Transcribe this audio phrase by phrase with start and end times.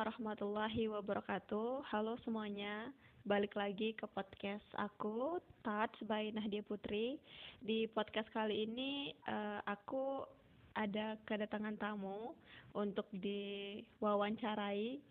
[0.00, 1.84] Warahmatullahi wabarakatuh.
[1.92, 2.88] Halo semuanya,
[3.28, 7.20] balik lagi ke podcast aku, Touch by Nahdia Putri.
[7.60, 10.24] Di podcast kali ini uh, aku
[10.72, 12.32] ada kedatangan tamu
[12.72, 15.04] untuk diwawancarai.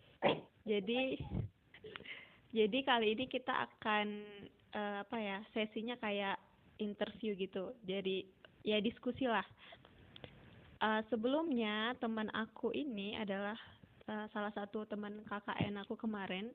[0.66, 1.22] Jadi
[2.50, 4.26] jadi kali ini kita akan
[4.74, 6.34] uh, apa ya sesinya kayak
[6.82, 7.78] interview gitu.
[7.86, 8.26] Jadi
[8.66, 9.46] ya diskusi lah.
[10.82, 13.54] Uh, sebelumnya teman aku ini adalah
[14.34, 16.50] salah satu teman KKN aku kemarin.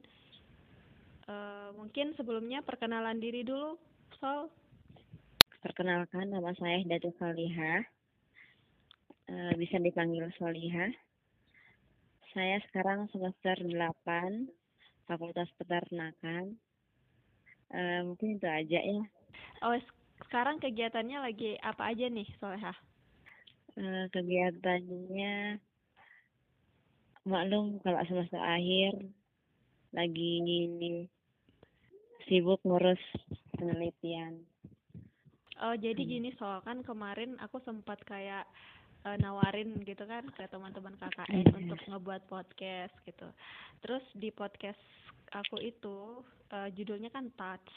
[1.26, 3.80] Uh, mungkin sebelumnya perkenalan diri dulu,
[4.22, 4.52] Sol.
[5.64, 7.82] Perkenalkan nama saya Datu Soliha.
[9.26, 10.94] Uh, bisa dipanggil Soliha.
[12.36, 14.46] Saya sekarang semester 8
[15.10, 16.54] Fakultas Peternakan.
[17.74, 19.04] Uh, mungkin itu aja ya.
[19.66, 19.74] Oh,
[20.30, 22.76] sekarang kegiatannya lagi apa aja nih, Soleha?
[23.74, 25.58] Uh, kegiatannya
[27.26, 29.02] maklum kalau semester akhir
[29.92, 30.34] lagi
[32.30, 33.02] sibuk ngurus
[33.58, 34.46] penelitian.
[35.64, 36.12] Oh jadi hmm.
[36.12, 38.46] gini soal kan kemarin aku sempat kayak
[39.08, 41.60] uh, nawarin gitu kan ke teman-teman KKN hmm.
[41.66, 43.30] untuk ngebuat podcast gitu.
[43.80, 44.82] Terus di podcast
[45.32, 47.70] aku itu uh, judulnya kan touch.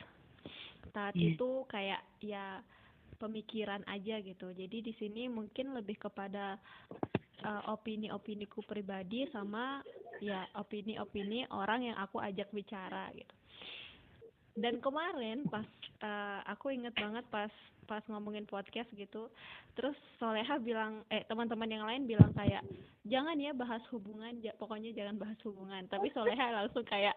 [0.90, 1.32] Touch yeah.
[1.36, 2.60] itu kayak ya
[3.20, 4.50] pemikiran aja gitu.
[4.56, 6.58] Jadi di sini mungkin lebih kepada
[7.44, 9.82] uh, opini-opiniku pribadi sama
[10.18, 13.34] ya opini-opini orang yang aku ajak bicara gitu.
[14.58, 15.66] Dan kemarin pas
[16.02, 17.50] uh, aku inget banget pas
[17.86, 19.32] pas ngomongin podcast gitu,
[19.72, 22.60] terus Soleha bilang eh teman-teman yang lain bilang kayak
[23.06, 25.86] jangan ya bahas hubungan, pokoknya jangan bahas hubungan.
[25.86, 27.14] Tapi Soleha langsung kayak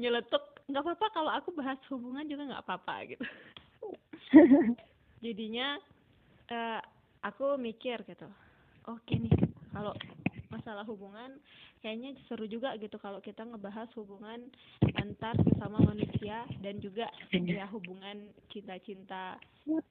[0.00, 3.24] nyeletuk nggak apa-apa kalau aku bahas hubungan juga nggak apa-apa gitu.
[5.24, 5.76] Jadinya
[6.48, 6.80] uh,
[7.20, 8.26] aku mikir gitu,
[8.88, 9.94] oke nih kalau
[10.50, 11.38] masalah hubungan
[11.78, 14.50] kayaknya seru juga gitu kalau kita ngebahas hubungan
[14.98, 19.38] antar sesama manusia dan juga ya hubungan cinta-cinta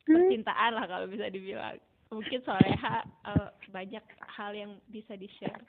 [0.03, 1.79] percintaan lah kalau bisa dibilang.
[2.09, 5.61] Mungkin soalnya uh, banyak hal yang bisa di share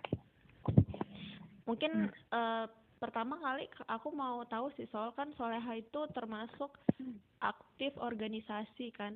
[1.71, 2.67] mungkin uh,
[2.99, 6.75] pertama kali aku mau tahu sih soal kan Soleha itu termasuk
[7.39, 9.15] aktif organisasi kan?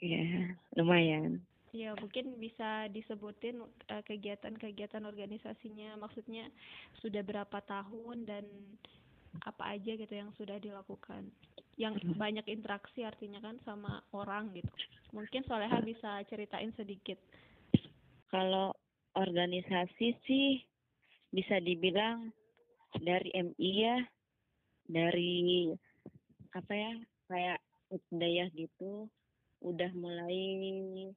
[0.00, 1.44] Iya lumayan
[1.76, 6.48] Ya, mungkin bisa disebutin uh, kegiatan-kegiatan organisasinya, maksudnya
[7.04, 8.48] sudah berapa tahun dan
[9.44, 11.28] apa aja gitu yang sudah dilakukan.
[11.76, 12.16] Yang hmm.
[12.16, 14.72] banyak interaksi artinya kan sama orang gitu.
[15.12, 17.20] Mungkin Soleha bisa ceritain sedikit.
[18.32, 18.72] Kalau
[19.12, 20.64] organisasi sih
[21.28, 22.32] bisa dibilang
[22.96, 24.00] dari MI ya,
[24.88, 25.68] dari
[26.56, 26.92] apa ya,
[27.28, 27.60] kayak
[28.08, 29.04] budaya gitu,
[29.60, 31.12] udah mulai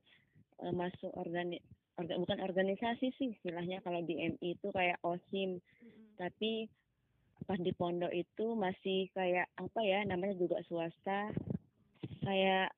[0.64, 1.59] uh, masuk organi
[2.00, 3.84] orga, bukan organisasi sih istilahnya.
[3.84, 6.16] Kalau di MI itu kayak OSIM mm-hmm.
[6.20, 6.72] tapi
[7.47, 11.31] pas di pondok itu masih kayak apa ya namanya juga swasta.
[12.24, 12.75] Kayak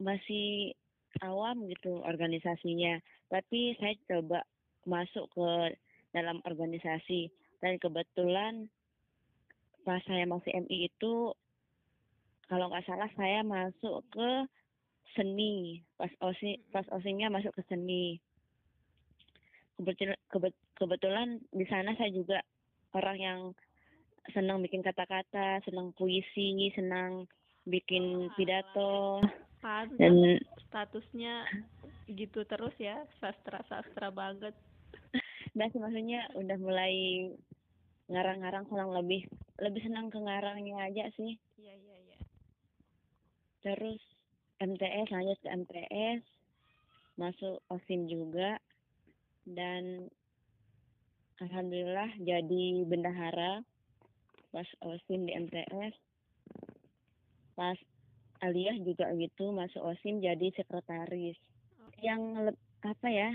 [0.00, 0.74] masih
[1.22, 2.98] awam gitu organisasinya.
[3.30, 4.46] Tapi saya coba
[4.86, 5.76] masuk ke
[6.14, 7.30] dalam organisasi.
[7.60, 8.70] Dan kebetulan
[9.84, 11.34] pas saya masih MI itu
[12.50, 14.30] kalau nggak salah saya masuk ke
[15.16, 15.82] seni.
[15.96, 18.18] Pas osi pas osingnya masuk ke seni.
[19.78, 20.18] Kebetulan
[20.76, 22.38] kebetulan di sana saya juga
[22.92, 23.40] orang yang
[24.36, 27.24] senang bikin kata-kata senang puisi senang
[27.64, 29.24] bikin pidato.
[30.00, 31.44] dan statusnya
[32.08, 34.56] gitu terus ya sastra sastra banget.
[35.52, 36.94] Nah maksudnya udah mulai
[38.10, 39.22] ngarang-ngarang senang lebih
[39.62, 41.38] lebih senang ke ngarangnya aja sih.
[41.60, 42.18] Iya iya iya.
[43.62, 44.02] Terus
[44.60, 46.20] MTS lanjut ke MTS
[47.16, 48.60] masuk OSIM juga.
[49.48, 50.06] Dan
[51.40, 53.64] alhamdulillah jadi bendahara
[54.52, 55.96] pas OSIM di MTS
[57.56, 57.76] pas
[58.40, 61.36] Aliyah juga gitu masuk OSIM jadi sekretaris.
[62.00, 63.30] Yang apa ya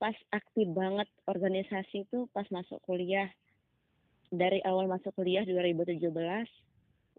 [0.00, 3.28] pas aktif banget organisasi itu pas masuk kuliah.
[4.32, 6.00] Dari awal masuk kuliah 2017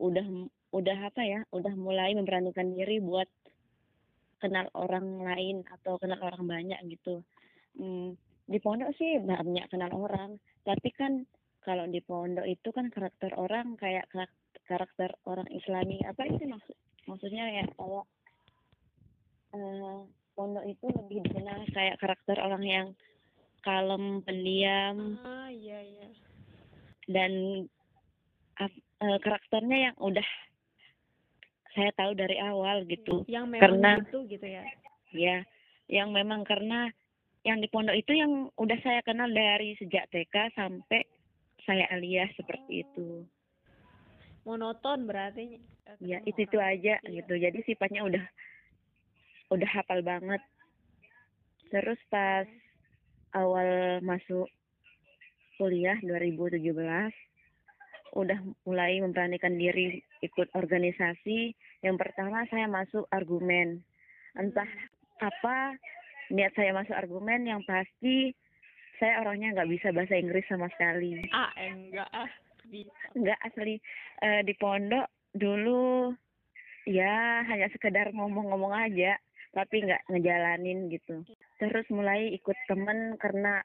[0.01, 0.25] udah
[0.73, 3.29] udah apa ya udah mulai memberanikan diri buat
[4.41, 7.21] kenal orang lain atau kenal orang banyak gitu.
[7.77, 8.17] Hmm,
[8.49, 10.35] di pondok sih banyak kenal orang
[10.67, 11.23] tapi kan
[11.63, 14.09] kalau di pondok itu kan karakter orang kayak
[14.67, 16.75] karakter orang Islami apa itu maksud
[17.07, 18.03] maksudnya ya kalau
[19.55, 20.03] uh,
[20.35, 22.87] pondok itu lebih dikenal kayak karakter orang yang
[23.63, 25.15] kalem pendiam.
[25.23, 26.07] Ah iya iya.
[27.07, 27.31] Dan
[28.59, 30.27] uh, karakternya yang udah
[31.73, 34.63] saya tahu dari awal gitu yang memang karena itu gitu ya
[35.13, 35.37] ya
[35.89, 36.89] yang memang karena
[37.43, 41.03] yang di pondok itu yang udah saya kenal dari sejak TK sampai
[41.67, 43.23] saya alias seperti itu.
[44.43, 45.59] Monoton berarti.
[45.99, 47.23] Ya, itu itu aja Iya.
[47.23, 47.33] gitu.
[47.35, 48.23] Jadi sifatnya udah
[49.51, 50.39] udah hafal banget.
[51.67, 52.47] Terus pas
[53.35, 54.47] awal masuk
[55.59, 57.11] kuliah 2017
[58.13, 61.51] udah mulai memberanikan diri ikut organisasi.
[61.83, 63.83] Yang pertama saya masuk argumen.
[64.39, 64.67] Entah
[65.19, 65.75] apa
[66.31, 68.31] niat saya masuk argumen yang pasti
[68.97, 71.19] saya orangnya nggak bisa bahasa Inggris sama sekali.
[71.35, 72.31] Ah, enggak ah.
[72.63, 72.95] Bisa.
[73.19, 73.75] Nggak asli
[74.23, 75.03] Eh, di pondok
[75.35, 76.15] dulu
[76.87, 79.19] ya hanya sekedar ngomong-ngomong aja
[79.51, 81.27] tapi nggak ngejalanin gitu.
[81.59, 83.59] Terus mulai ikut temen karena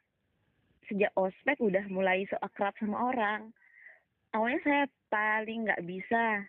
[0.91, 3.55] sejak ospek udah mulai so akrab sama orang.
[4.39, 6.47] Awalnya saya paling nggak bisa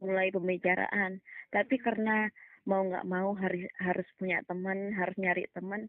[0.00, 1.20] mulai pembicaraan,
[1.52, 2.32] tapi karena
[2.64, 5.84] mau nggak mau harus harus punya teman, harus nyari teman,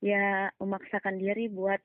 [0.00, 1.84] ya memaksakan diri buat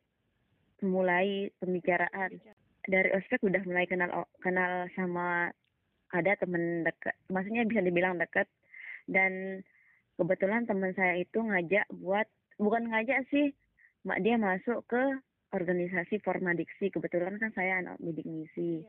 [0.79, 2.39] mulai pembicaraan.
[2.87, 5.51] Dari ospek udah mulai kenal kenal sama
[6.15, 8.47] ada temen dekat maksudnya bisa dibilang dekat.
[9.11, 9.59] Dan
[10.15, 13.51] kebetulan teman saya itu ngajak buat bukan ngajak sih
[14.07, 15.03] mak dia masuk ke
[15.51, 18.81] organisasi formadiksi kebetulan kan saya anak bidik misi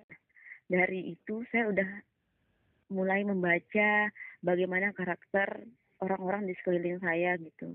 [0.67, 1.89] dari itu saya udah
[2.91, 4.11] mulai membaca
[4.41, 5.67] bagaimana karakter
[5.99, 7.75] orang-orang di sekeliling saya gitu.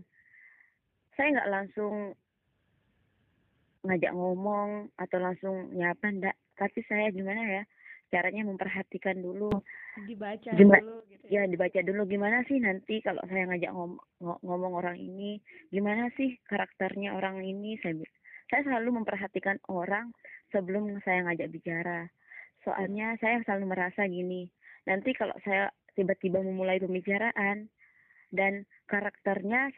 [1.15, 2.15] Saya nggak langsung
[3.81, 7.63] ngajak ngomong atau langsung nyapa ndak tapi saya gimana ya?
[8.11, 9.49] Caranya memperhatikan dulu.
[10.03, 11.47] Dibaca Gima- dulu gitu ya?
[11.47, 12.03] dibaca dulu.
[12.07, 15.39] Gimana sih nanti kalau saya ngajak ngom ngo- ngomong orang ini?
[15.71, 17.79] Gimana sih karakternya orang ini?
[17.79, 17.95] Saya
[18.51, 20.11] saya selalu memperhatikan orang
[20.51, 22.11] sebelum saya ngajak bicara
[22.61, 24.51] soalnya saya selalu merasa gini
[24.85, 27.71] nanti kalau saya tiba-tiba memulai pembicaraan
[28.31, 29.71] dan karakternya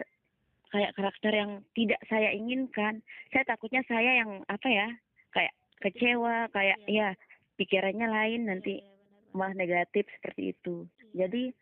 [0.73, 4.87] kayak karakter yang tidak saya inginkan saya takutnya saya yang apa ya
[5.31, 7.13] kayak kecewa kayak ya
[7.57, 9.37] pikirannya lain nanti Iya, benar-benar.
[9.37, 10.75] malah negatif seperti itu.
[11.13, 11.53] Jadi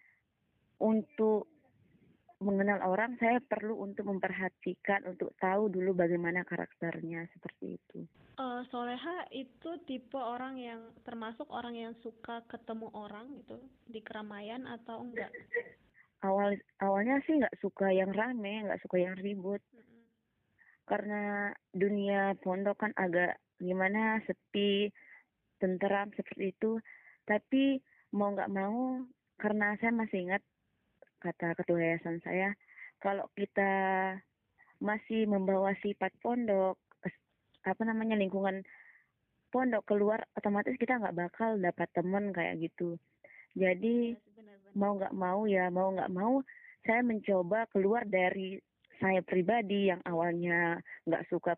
[0.80, 1.48] untuk
[2.42, 8.00] mengenal orang saya perlu untuk memperhatikan untuk tahu dulu bagaimana karakternya seperti itu.
[8.42, 14.66] Eh, Soleha itu tipe orang yang termasuk orang yang suka ketemu orang gitu di keramaian
[14.66, 15.30] atau enggak?
[16.26, 20.02] Awal awalnya sih nggak suka yang rame, nggak suka yang ribut Mm-mm.
[20.90, 24.90] karena dunia pondok kan agak gimana sepi,
[25.62, 26.82] tenteram seperti itu.
[27.30, 27.78] Tapi
[28.18, 29.06] mau nggak mau
[29.38, 30.42] karena saya masih ingat
[31.22, 32.58] kata ketua yayasan saya
[33.02, 33.72] kalau kita
[34.82, 36.82] masih membawa sifat pondok
[37.62, 38.66] apa namanya lingkungan
[39.54, 42.98] pondok keluar otomatis kita nggak bakal dapat teman kayak gitu.
[43.54, 44.16] Jadi
[44.74, 46.42] mau nggak mau ya mau nggak mau
[46.88, 48.58] saya mencoba keluar dari
[48.98, 51.54] saya pribadi yang awalnya nggak suka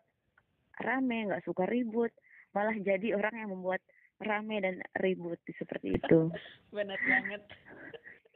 [0.82, 2.10] rame nggak suka ribut
[2.52, 3.80] malah jadi orang yang membuat
[4.20, 6.28] rame dan ribut seperti itu.
[6.76, 7.42] Benar banget.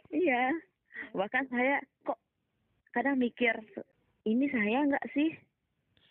[0.08, 0.54] iya
[1.14, 2.18] bahkan saya kok
[2.92, 3.54] kadang mikir
[4.26, 5.30] ini saya nggak sih?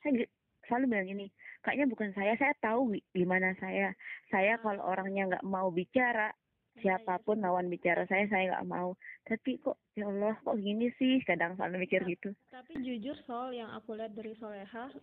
[0.02, 0.26] Saya
[0.68, 1.26] selalu bilang ini
[1.64, 3.94] kayaknya bukan saya saya tahu gi- gimana saya.
[4.32, 6.32] Saya kalau orangnya nggak mau bicara
[6.78, 8.94] siapa pun lawan bicara saya saya nggak mau.
[9.26, 11.20] Tapi kok ya Allah kok gini sih?
[11.26, 12.32] Kadang selalu mikir gitu.
[12.54, 14.94] Tapi jujur Sol yang aku lihat dari Soleha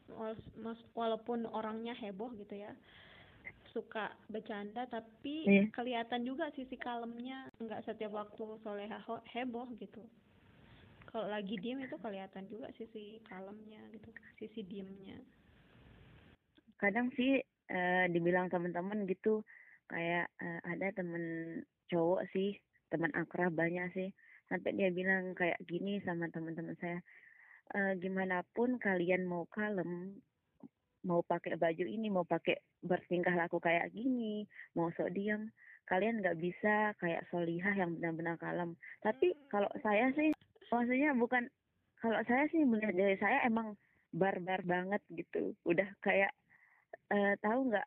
[0.95, 2.71] walaupun orangnya heboh gitu ya
[3.75, 5.67] suka bercanda tapi Iya.
[5.75, 8.99] kelihatan juga sisi kalemnya nggak setiap waktu Soleha
[9.35, 10.01] heboh gitu.
[11.11, 15.19] Kalau lagi diem itu kelihatan juga sisi kalemnya gitu, sisi diemnya.
[16.75, 17.39] kadang sih
[17.71, 19.41] eh, dibilang teman-teman gitu
[19.89, 22.59] kayak eh, ada temen cowok sih
[22.91, 24.09] teman akrab banyak sih
[24.51, 27.01] sampai dia bilang kayak gini sama teman-teman saya
[27.73, 30.19] eh, gimana pun kalian mau kalem
[31.05, 35.53] mau pakai baju ini mau pakai bertingkah laku kayak gini mau sok diam
[35.85, 38.73] kalian nggak bisa kayak solihah yang benar-benar kalem.
[39.05, 40.33] Tapi kalau saya sih
[40.73, 41.45] maksudnya bukan
[42.01, 43.77] kalau saya sih melihat dari saya emang
[44.13, 45.53] barbar banget gitu.
[45.69, 46.33] Udah kayak
[47.13, 47.87] eh, tahu nggak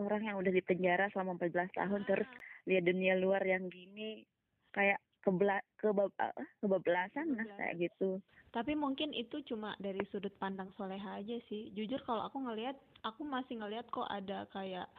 [0.00, 2.28] orang yang udah di penjara selama 14 tahun terus
[2.68, 4.24] lihat dunia luar yang gini
[4.72, 10.74] kayak kebela kebab apa, kebablasan lah kayak gitu Tapi mungkin itu cuma dari sudut pandang
[10.74, 11.70] Soleha aja sih.
[11.70, 12.74] Jujur kalau aku ngelihat,
[13.06, 14.90] aku masih ngelihat kok ada kayak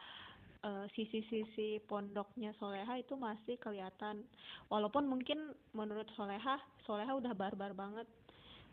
[0.64, 4.24] eh, sisi-sisi pondoknya Soleha itu masih kelihatan.
[4.72, 6.56] Walaupun mungkin menurut Soleha,
[6.88, 8.08] Soleha udah barbar banget.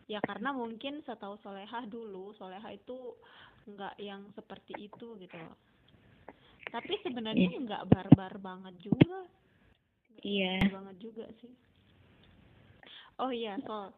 [0.07, 3.19] Ya karena mungkin setahu Soleha dulu, Soleha itu
[3.67, 5.37] nggak yang seperti itu gitu.
[6.71, 9.27] Tapi sebenarnya nggak barbar banget juga.
[10.21, 11.51] Iya banget juga sih.
[13.19, 13.91] Oh iya, Sol.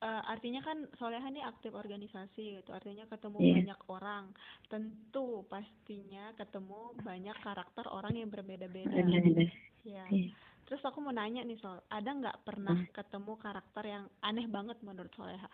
[0.00, 3.52] eh, artinya kan Soleha ini aktif organisasi gitu artinya ketemu Iya.
[3.60, 4.24] banyak orang
[4.72, 9.48] tentu pastinya ketemu banyak karakter orang yang berbeda-beda Benar-benar.
[9.84, 10.32] ya Iya.
[10.64, 12.88] terus aku mau nanya nih Sol ada nggak pernah Hmm.
[12.96, 15.50] ketemu karakter yang aneh banget menurut Soleha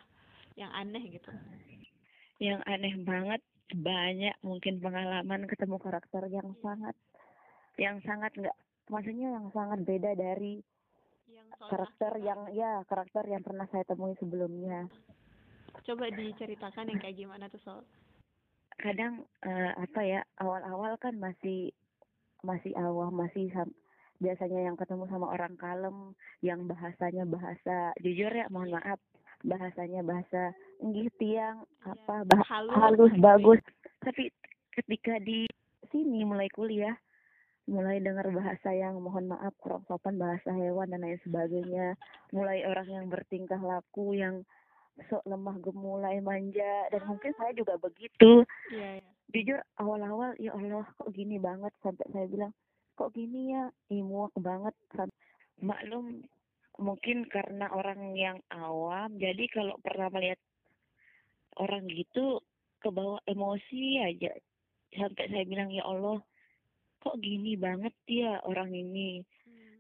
[0.55, 1.33] yang aneh gitu
[2.39, 3.43] Yang aneh banget
[3.75, 6.95] banyak mungkin pengalaman ketemu karakter yang sangat
[7.83, 10.63] yang sangat nggak maksudnya yang sangat beda dari
[11.27, 14.87] yang karakter yang ya karakter yang pernah saya temui sebelumnya.
[15.85, 17.81] coba diceritakan yang kayak gimana tuh Sol?
[18.81, 21.71] Kadang eh, apa ya awal-awal kan masih
[22.43, 23.75] masih awam masih sam-
[24.23, 28.97] biasanya yang ketemu sama orang kalem yang bahasanya bahasa jujur ya mohon maaf
[29.45, 33.25] bahasanya bahasa enggih tiang apa bah- halus, halus gitu ya.
[33.25, 33.61] bagus.
[34.01, 34.25] Tapi
[34.73, 35.45] ketika di
[35.93, 36.97] sini mulai kuliah
[37.67, 41.99] mulai dengar bahasa yang mohon maaf kurang sopan bahasa hewan dan lain sebagainya.
[42.31, 44.47] Mulai orang yang bertingkah laku yang
[45.11, 48.47] sok lemah gemulai manja dan mungkin saya juga begitu.
[48.73, 49.11] Iya iya.
[49.35, 51.75] Jujur awal-awal ya Allah kok gini banget?
[51.83, 52.55] Sampai saya bilang
[52.95, 53.69] kok gini ya?
[53.93, 54.73] Ih, muak banget.
[55.61, 56.23] Maklum
[56.79, 60.37] mungkin karena orang yang awam jadi kalau pernah melihat
[61.57, 62.41] orang gitu
[62.81, 64.33] kebawa emosi aja.
[64.95, 66.23] Sampai saya bilang ya Allah
[67.07, 69.79] kok gini banget ya orang ini Hmm.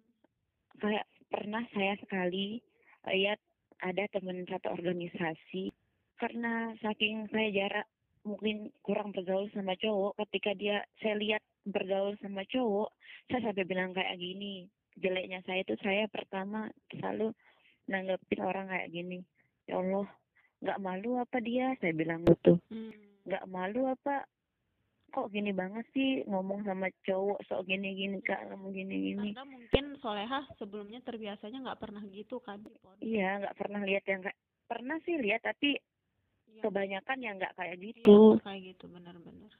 [0.78, 2.62] kayak pernah saya sekali
[3.10, 3.42] lihat
[3.82, 5.74] ada teman satu organisasi
[6.22, 7.86] karena saking saya jarak
[8.22, 12.94] mungkin kurang bergaul sama cowok ketika dia saya lihat bergaul sama cowok
[13.26, 14.70] saya sampai bilang kayak gini
[15.02, 17.34] jeleknya saya itu saya pertama selalu
[17.90, 19.22] nanggepin orang kayak gini
[19.66, 20.06] ya Allah
[20.62, 22.90] nggak malu apa dia saya bilang gitu Hmm.
[23.26, 24.26] nggak malu apa
[25.16, 29.48] kok gini banget sih ngomong sama cowok sok gini gini kak ngomong gini gini karena
[29.48, 32.60] mungkin Soleha sebelumnya terbiasanya nggak pernah gitu kan.
[33.00, 34.36] Iya, nggak pernah lihat yang kayak
[34.68, 35.80] pernah sih lihat tapi
[36.46, 38.36] Iya, kebanyakan yang nggak kayak iya, gitu.
[38.44, 39.52] kayak gitu benar-benar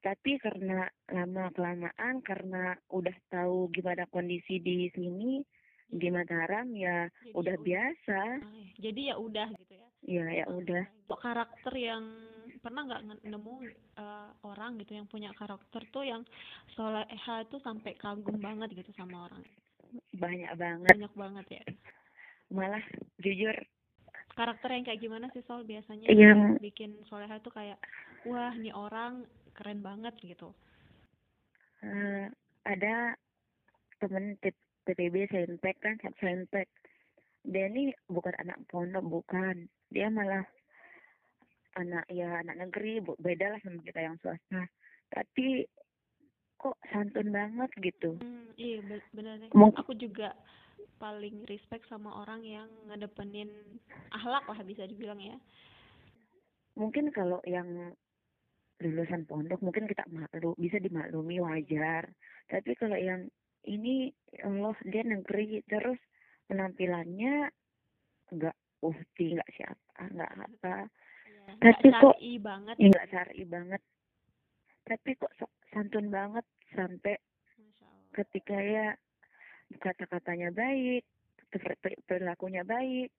[0.00, 5.44] Tapi karena lama kelamaan karena udah tahu gimana kondisi di sini
[5.90, 8.20] di Mataram ya Jadi udah ya biasa.
[8.40, 8.72] Ah, ya.
[8.78, 10.84] jadi ya udah gitu ya Ya ya udah.
[11.20, 12.04] Karakter yang
[12.60, 13.54] pernah nggak nemu
[13.96, 16.22] eh, orang gitu yang punya karakter tuh yang
[16.76, 19.42] Soleha tuh sampai kagum banget gitu sama orang
[20.14, 20.92] Banyak banget.
[20.94, 21.64] banyak banget ya
[22.50, 22.82] Malah
[23.18, 23.56] jujur
[24.38, 27.80] karakter yang kayak gimana sih Sol biasanya yang bikin Soleha tuh kayak
[28.22, 29.26] wah nih orang
[29.56, 30.54] keren banget gitu
[31.82, 32.28] eh,
[32.64, 33.16] ada
[34.00, 36.68] temen T- TPB Saintek kan Saintek.
[37.44, 39.64] Dia ini bukan anak pondok bukan.
[39.88, 40.44] Dia malah
[41.72, 44.66] anak ya anak negeri beda lah sama kita yang swasta
[45.08, 45.66] tapi
[46.56, 49.48] kok santun banget gitu Hmm, iya be- bener nih.
[49.54, 50.36] Mung- Aku juga
[50.98, 53.48] paling respect sama orang yang ngedepenin
[54.10, 55.36] akhlak lah bisa dibilang ya.
[56.72, 57.92] mungkin kalau yang
[58.78, 62.08] lulusan pondok mungkin kita maklum bisa dimaklumi wajar
[62.48, 63.28] tapi kalau yang
[63.64, 64.08] ini
[64.40, 66.00] Allah dia negeri terus
[66.48, 67.52] penampilannya
[68.32, 70.88] nggak uhti nggak siapa nggak apa
[71.58, 72.74] Tapi kok- banget.
[72.78, 73.82] ya nggak syar'i banget
[74.90, 76.42] tapi kok so- santun banget
[76.74, 77.14] sampai
[78.10, 78.98] ketika ya
[79.78, 81.06] kata-katanya baik,
[81.46, 83.14] per- per- perilakunya baik,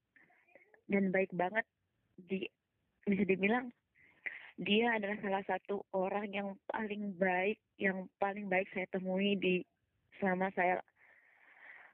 [0.91, 1.63] dan baik banget
[2.19, 2.43] di
[3.07, 3.71] bisa dibilang
[4.59, 9.63] dia adalah salah satu orang yang paling baik, yang paling baik saya temui di
[10.19, 10.83] selama saya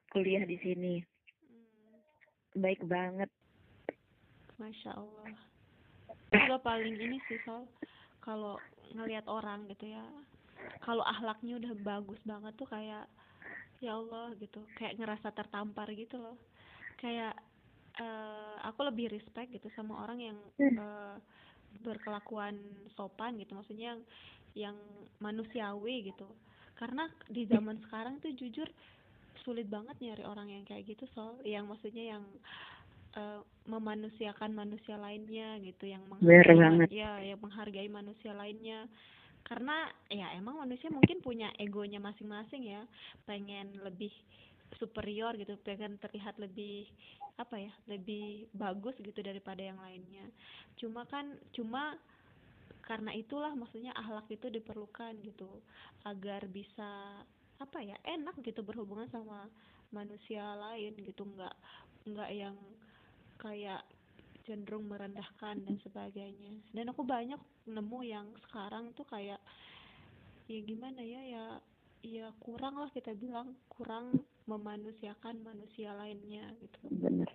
[0.10, 1.00] kuliah di sini.
[1.46, 3.30] Hmm, Baik banget.
[4.58, 5.47] Masya Allah.
[6.38, 7.66] Aku juga paling ini sih Sol,
[8.22, 8.62] kalau
[8.94, 10.06] ngelihat orang gitu ya,
[10.86, 13.10] kalau akhlaknya udah bagus banget tuh kayak
[13.82, 16.38] ya Allah gitu, kayak ngerasa tertampar gitu loh.
[17.02, 17.34] Kayak
[17.98, 21.16] eh aku lebih respect gitu sama orang yang eh,
[21.82, 22.54] berkelakuan
[22.94, 24.02] sopan gitu, maksudnya yang
[24.54, 24.78] yang
[25.18, 26.30] manusiawi gitu.
[26.78, 28.70] Karena di zaman sekarang tuh jujur
[29.42, 32.22] sulit banget nyari orang yang kayak gitu Sol, yang maksudnya yang
[33.18, 36.88] eh, memanusiakan manusia lainnya gitu yang menghargai banget.
[36.94, 38.86] ya yang menghargai manusia lainnya.
[39.44, 42.84] Karena ya emang manusia mungkin punya egonya masing-masing ya.
[43.26, 44.12] Pengen lebih
[44.76, 46.84] superior gitu pengen terlihat lebih
[47.40, 50.28] apa ya lebih bagus gitu daripada yang lainnya.
[50.76, 51.96] Cuma kan cuma
[52.84, 55.48] karena itulah maksudnya akhlak itu diperlukan gitu
[56.08, 57.24] agar bisa
[57.58, 59.48] apa ya enak gitu berhubungan sama
[59.96, 61.24] manusia lain gitu.
[61.24, 61.56] Nggak
[62.08, 62.56] nggak yang
[63.38, 63.86] kayak
[64.48, 66.56] cenderung merendahkan dan sebagainya.
[66.72, 69.40] Dan aku banyak nemu yang sekarang tuh kayak
[70.48, 71.46] ya gimana ya ya
[72.04, 74.16] ya kurang lah kita bilang kurang
[74.48, 76.80] memanusiakan manusia lainnya gitu.
[76.88, 77.28] Bener.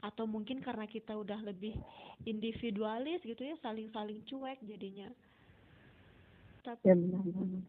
[0.00, 1.76] atau mungkin karena kita udah lebih
[2.24, 5.12] individualis gitu ya saling-saling cuek jadinya.
[6.64, 7.64] Tapi ya benar banget.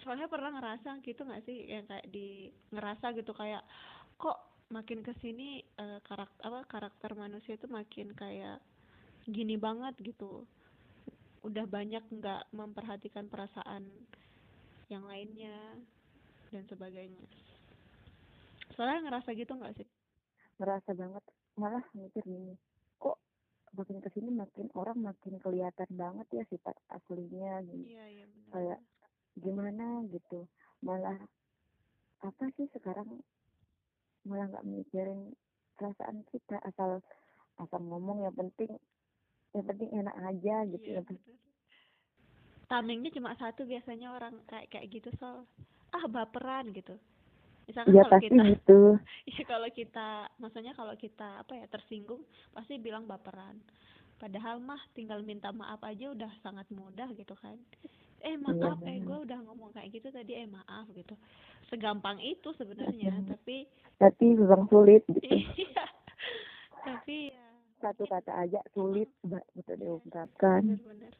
[0.00, 3.60] soalnya pernah ngerasa gitu nggak sih yang kayak di ngerasa gitu kayak
[4.16, 8.58] kok makin ke sini uh, karakter apa karakter manusia itu makin kayak
[9.30, 10.42] gini banget gitu.
[11.46, 13.86] Udah banyak nggak memperhatikan perasaan
[14.90, 15.54] yang lainnya
[16.50, 17.22] dan sebagainya.
[18.74, 19.88] Soalnya ngerasa gitu nggak sih?
[20.58, 21.22] Ngerasa banget.
[21.54, 22.58] Malah mikir gini
[22.98, 23.22] kok
[23.78, 27.94] makin ke sini makin orang makin kelihatan banget ya sifat aslinya gitu.
[27.94, 28.50] Iya iya benar.
[28.50, 28.80] Kayak
[29.38, 30.50] gimana gitu.
[30.82, 31.22] Malah
[32.24, 33.22] apa sih sekarang
[34.24, 35.32] malah nggak mikirin
[35.76, 37.00] perasaan kita asal
[37.60, 38.72] asal ngomong yang penting
[39.54, 41.36] yang penting enak aja gitu iya ya benar
[42.66, 45.44] tamengnya cuma satu biasanya orang kayak kayak gitu soal
[45.94, 46.98] ah baperan gitu.
[47.70, 48.80] Misalkan ya kalau pasti kita gitu.
[49.38, 53.62] Ya kalau kita maksudnya kalau kita apa ya tersinggung pasti bilang baperan.
[54.18, 57.58] Padahal mah tinggal minta maaf aja udah sangat mudah gitu kan
[58.24, 61.12] eh maaf eh gue udah ngomong kayak gitu tadi eh maaf gitu.
[61.68, 63.36] Segampang itu sebenarnya Benar.
[63.36, 65.28] tapi tapi memang sulit gitu.
[65.54, 65.84] Iya.
[66.84, 67.44] Tapi ya
[67.80, 70.64] satu kata aja sulit mbak gitu diungkapkan.
[70.64, 71.12] bener-bener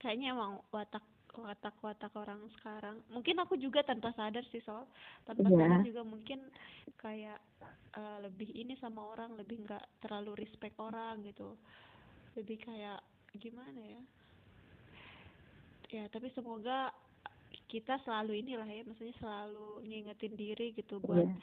[0.00, 1.04] kayaknya emang watak
[1.34, 3.00] watak watak orang sekarang.
[3.10, 4.86] Mungkin aku juga tanpa sadar sih soal
[5.24, 5.56] tanpa Iya.
[5.58, 6.40] sadar juga mungkin
[6.96, 7.36] kayak
[7.94, 11.56] eh, lebih ini sama orang lebih nggak terlalu respect orang gitu.
[12.36, 13.00] Lebih kayak
[13.34, 14.00] gimana ya
[15.94, 16.90] ya tapi semoga
[17.70, 21.38] kita selalu inilah ya maksudnya selalu ngingetin diri gitu buat Iya,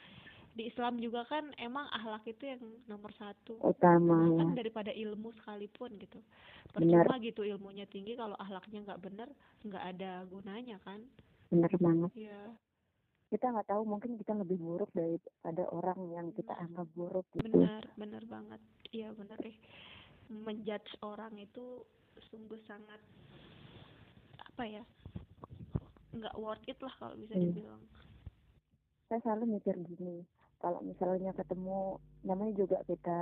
[0.52, 3.56] di Islam juga kan emang akhlak itu yang nomor satu.
[3.64, 4.36] Utama ya.
[4.36, 6.20] bahkan daripada ilmu sekalipun gitu.
[6.68, 9.28] Percuma gitu ilmunya tinggi kalau akhlaknya nggak bener
[9.64, 11.00] nggak ada gunanya kan.
[11.48, 12.10] Benar banget.
[12.12, 12.40] Ya
[13.32, 17.48] kita nggak tahu mungkin kita lebih buruk daripada orang yang kita anggap buruk gitu.
[17.48, 18.60] Benar benar banget.
[18.92, 19.56] Iya benar deh.
[20.28, 21.80] Menjudge orang itu
[22.28, 23.00] sungguh sangat
[24.52, 24.82] apa ya
[26.12, 27.48] nggak worth it lah kalau bisa Hmm.
[27.48, 27.82] dibilang
[29.08, 30.24] saya selalu mikir gini
[30.60, 33.20] kalau misalnya ketemu namanya juga kita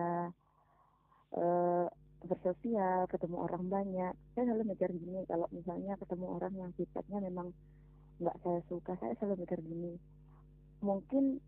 [1.30, 1.86] eh
[2.20, 7.54] bersosial ketemu orang banyak saya selalu mikir gini kalau misalnya ketemu orang yang sifatnya memang
[8.20, 9.96] nggak saya suka saya selalu mikir gini
[10.84, 11.40] mungkin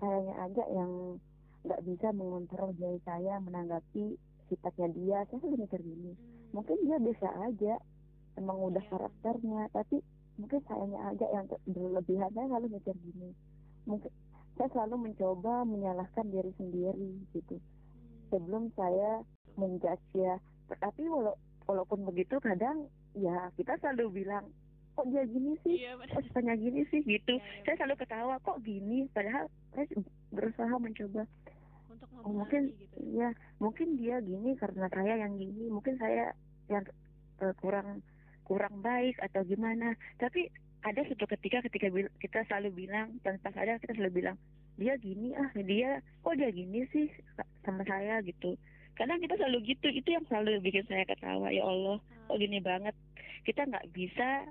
[0.00, 1.20] sayanya aja yang
[1.62, 4.16] nggak bisa mengontrol diri saya menanggapi
[4.48, 6.56] sifatnya dia saya selalu mikir gini Hmm.
[6.56, 7.78] mungkin dia bisa aja
[8.40, 8.90] emang udah Iya.
[8.90, 10.00] karakternya tapi
[10.34, 12.30] mungkin sayanya aja yang berlebihan.
[12.32, 13.30] Saya selalu mikir gini
[13.84, 14.12] mungkin
[14.56, 17.56] saya selalu mencoba menyalahkan diri sendiri gitu.
[18.28, 19.20] Sebelum saya
[19.56, 20.36] menjudge ya.
[20.70, 21.36] Tapi walau
[21.68, 24.48] walaupun begitu kadang ya kita selalu bilang
[24.94, 25.76] kok dia gini sih?
[25.80, 27.00] Iya kok sifatnya gini sih?
[27.02, 27.34] Gitu.
[27.36, 29.08] Iya, iya, saya selalu ketawa kok gini?
[29.10, 29.86] Padahal saya
[30.30, 31.22] berusaha mencoba.
[31.90, 32.96] Untuk Oh, mungkin gitu.
[33.16, 35.72] ya mungkin dia gini karena saya yang gini.
[35.72, 36.36] Mungkin saya
[36.68, 36.84] yang
[37.40, 38.04] eh, kurang
[38.50, 39.94] kurang baik atau gimana.
[40.18, 40.50] Tapi
[40.82, 41.86] ada suatu ketika ketika
[42.18, 44.36] kita selalu bilang tanpa sadar kita selalu bilang
[44.74, 47.06] dia gini ah dia kok dia gini sih
[47.38, 48.18] sa- sama saya?
[48.26, 48.58] Gitu.
[48.98, 52.58] Kadang kita selalu gitu itu yang selalu bikin saya ketawa ya Allah Ah, kok gini
[52.58, 52.98] banget.
[53.46, 54.50] Kita nggak bisa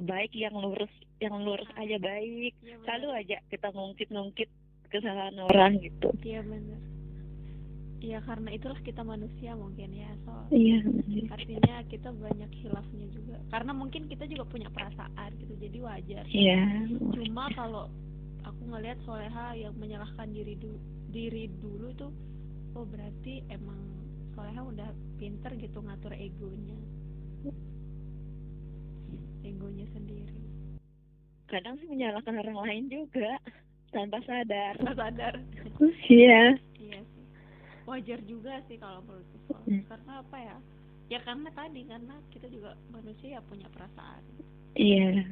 [0.00, 2.56] baik yang lurus yang lurus aja baik.
[2.64, 4.48] Iya selalu aja kita ngungkit-ngungkit
[4.88, 6.08] kesalahan orang gitu.
[6.24, 6.80] Iya benar
[7.98, 10.78] iya karena itulah kita manusia mungkin ya soal iya
[11.34, 13.36] artinya kita banyak hilafnya juga.
[13.50, 16.24] Karena mungkin kita juga punya perasaan gitu jadi wajar.
[16.30, 16.62] Iya
[17.14, 17.90] cuma kalau
[18.46, 20.78] aku ngelihat soleha yang menyalahkan diri dulu
[21.10, 22.12] diri dulu tuh
[22.76, 23.80] oh berarti emang
[24.38, 26.78] soleha udah pinter gitu ngatur egonya.
[29.42, 30.38] Egonya sendiri.
[31.48, 33.40] Kadang sih menyalahkan orang lain juga
[33.90, 34.76] tanpa sadar.
[34.78, 35.34] Nggak sadar.
[36.06, 36.67] Iya
[37.98, 39.62] wajar juga sih kalau menurutku Sol.
[39.66, 39.82] Hmm.
[39.90, 40.56] karena apa ya?
[41.08, 44.22] Ya karena tadi karena kita juga manusia ya punya perasaan.
[44.78, 45.26] Iya.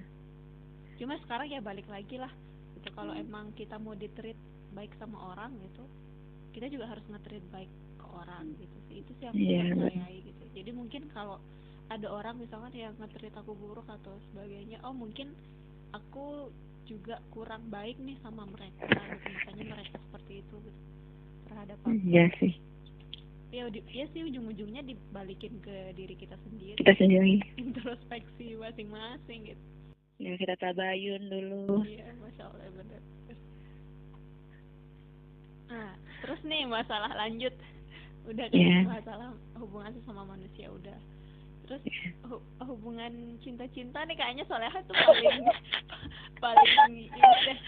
[0.98, 2.32] Cuma sekarang ya balik lagi lah.
[2.74, 4.36] Gitu kalau emang kita mau ditreat
[4.74, 5.86] baik sama orang gitu
[6.52, 7.68] kita juga harus nge-treat baik
[8.00, 9.04] ke orang gitu sih.
[9.04, 10.44] Itu sih yang aku percayai gitu.
[10.56, 11.36] Jadi mungkin kalau
[11.92, 15.36] ada orang misalkan yang nge-treat aku buruk atau sebagainya oh mungkin
[15.92, 16.48] aku
[16.88, 19.28] juga kurang baik nih sama mereka gitu.
[19.36, 20.95] Makanya mereka seperti itu gitu
[21.56, 21.96] terhadap aku.
[22.04, 22.52] Iya sih.
[23.48, 26.76] Ya ya sih ujung-ujungnya dibalikin ke diri kita sendiri.
[26.76, 27.40] Kita sendiri.
[27.64, 29.62] Introspeksi masing-masing gitu.
[30.20, 31.80] Ya kita tabayun dulu.
[31.88, 33.00] Iya, masya Allah bener.
[35.66, 35.92] Nah,
[36.22, 37.52] terus nih masalah lanjut,
[38.28, 38.78] udah kan Iya.
[38.86, 40.98] masalah hubungan sesama manusia udah.
[41.66, 41.82] Terus
[42.24, 43.10] hu- hubungan
[43.42, 45.42] cinta-cinta nih kayaknya Soleha tuh paling
[46.42, 47.58] paling ini deh.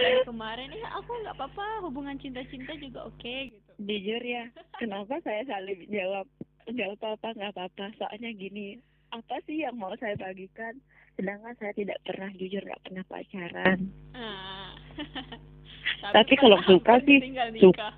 [0.00, 3.70] Dari kemarin ya aku nggak apa-apa hubungan cinta-cinta juga oke gitu.
[3.78, 6.26] Jujur ya kenapa saya selalu jawab
[6.68, 7.84] nggak apa-apa nggak apa-apa?
[7.96, 10.76] Soalnya gini apa sih yang mau saya bagikan?
[11.18, 13.78] Sedangkan saya tidak pernah jujur nggak pernah pacaran.
[14.14, 14.72] Ah.
[16.14, 17.94] Tapi kalau pernah suka hampir sih, tinggal su- nikah.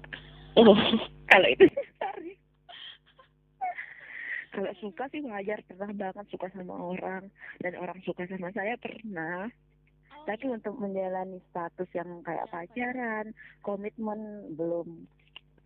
[0.57, 0.73] Oh
[1.31, 1.69] kalau itu
[2.01, 2.40] sorry
[4.51, 7.31] kalau suka sih wajar pernah banget suka sama orang.
[7.63, 9.47] Dan orang suka sama saya pernah.
[10.11, 13.31] Oh, tapi untuk menjalani status yang kayak pacaran
[13.63, 15.07] komitmen belum.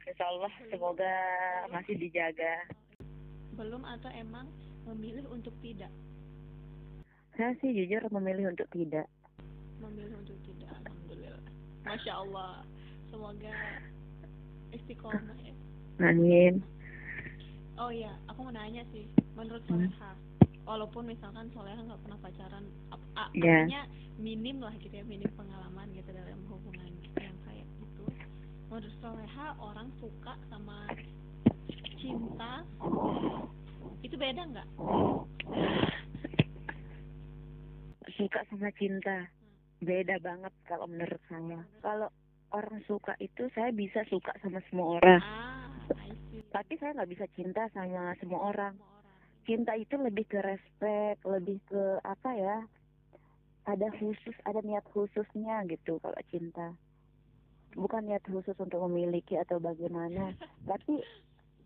[0.04, 1.14] Insya Allah semoga
[1.72, 2.68] masih dijaga.
[3.56, 4.52] Belum atau emang
[4.84, 5.88] memilih untuk tidak?
[7.40, 9.08] Saya sih jujur memilih untuk tidak.
[9.80, 11.44] Memilih untuk tidak alhamdulillah.
[11.88, 12.52] Masya Allah.
[13.08, 13.54] Semoga
[14.76, 15.54] istiqomah ya.
[16.04, 16.73] Amin
[17.76, 19.86] oh iya aku mau nanya sih menurut Hmm.
[19.86, 20.10] Soleha
[20.64, 23.66] walaupun misalkan Soleha nggak pernah pacaran ap- a- Iya.
[23.66, 23.82] artinya
[24.16, 26.86] minim lah gitu ya minim pengalaman gitu dalam hubungan
[27.18, 28.04] yang kayak gitu.
[28.68, 30.86] Menurut Soleha orang suka sama
[31.98, 32.62] cinta
[34.00, 34.68] itu beda nggak?
[38.14, 39.26] Suka sama cinta.
[39.80, 41.60] Beda banget kalau menurut saya.
[41.82, 42.08] Kalau
[42.50, 45.20] orang suka itu saya bisa suka sama semua orang.
[45.20, 45.68] Ah
[46.54, 48.78] tapi saya nggak bisa cinta sama semua orang.
[49.42, 52.58] Cinta itu lebih ke respect lebih ke apa ya?
[53.66, 56.78] Ada khusus ada niat khususnya gitu kalau cinta.
[57.74, 60.30] Bukan niat khusus untuk memiliki atau bagaimana.
[60.70, 61.02] Tapi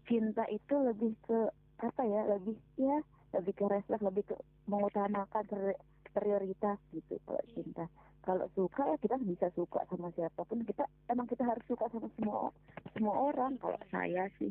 [0.09, 1.53] cinta itu lebih ke
[1.85, 2.25] apa ya?
[2.33, 3.05] Lebih ya
[3.37, 4.41] lebih ke respect lebih ke
[4.73, 5.81] mengutamakan pri-
[6.17, 7.85] prioritas gitu kalau cinta.
[8.25, 10.65] Kalau suka ya kita bisa suka sama siapa pun.
[10.65, 12.49] Kita emang kita harus suka sama semua
[12.97, 14.49] semua orang kalau saya sih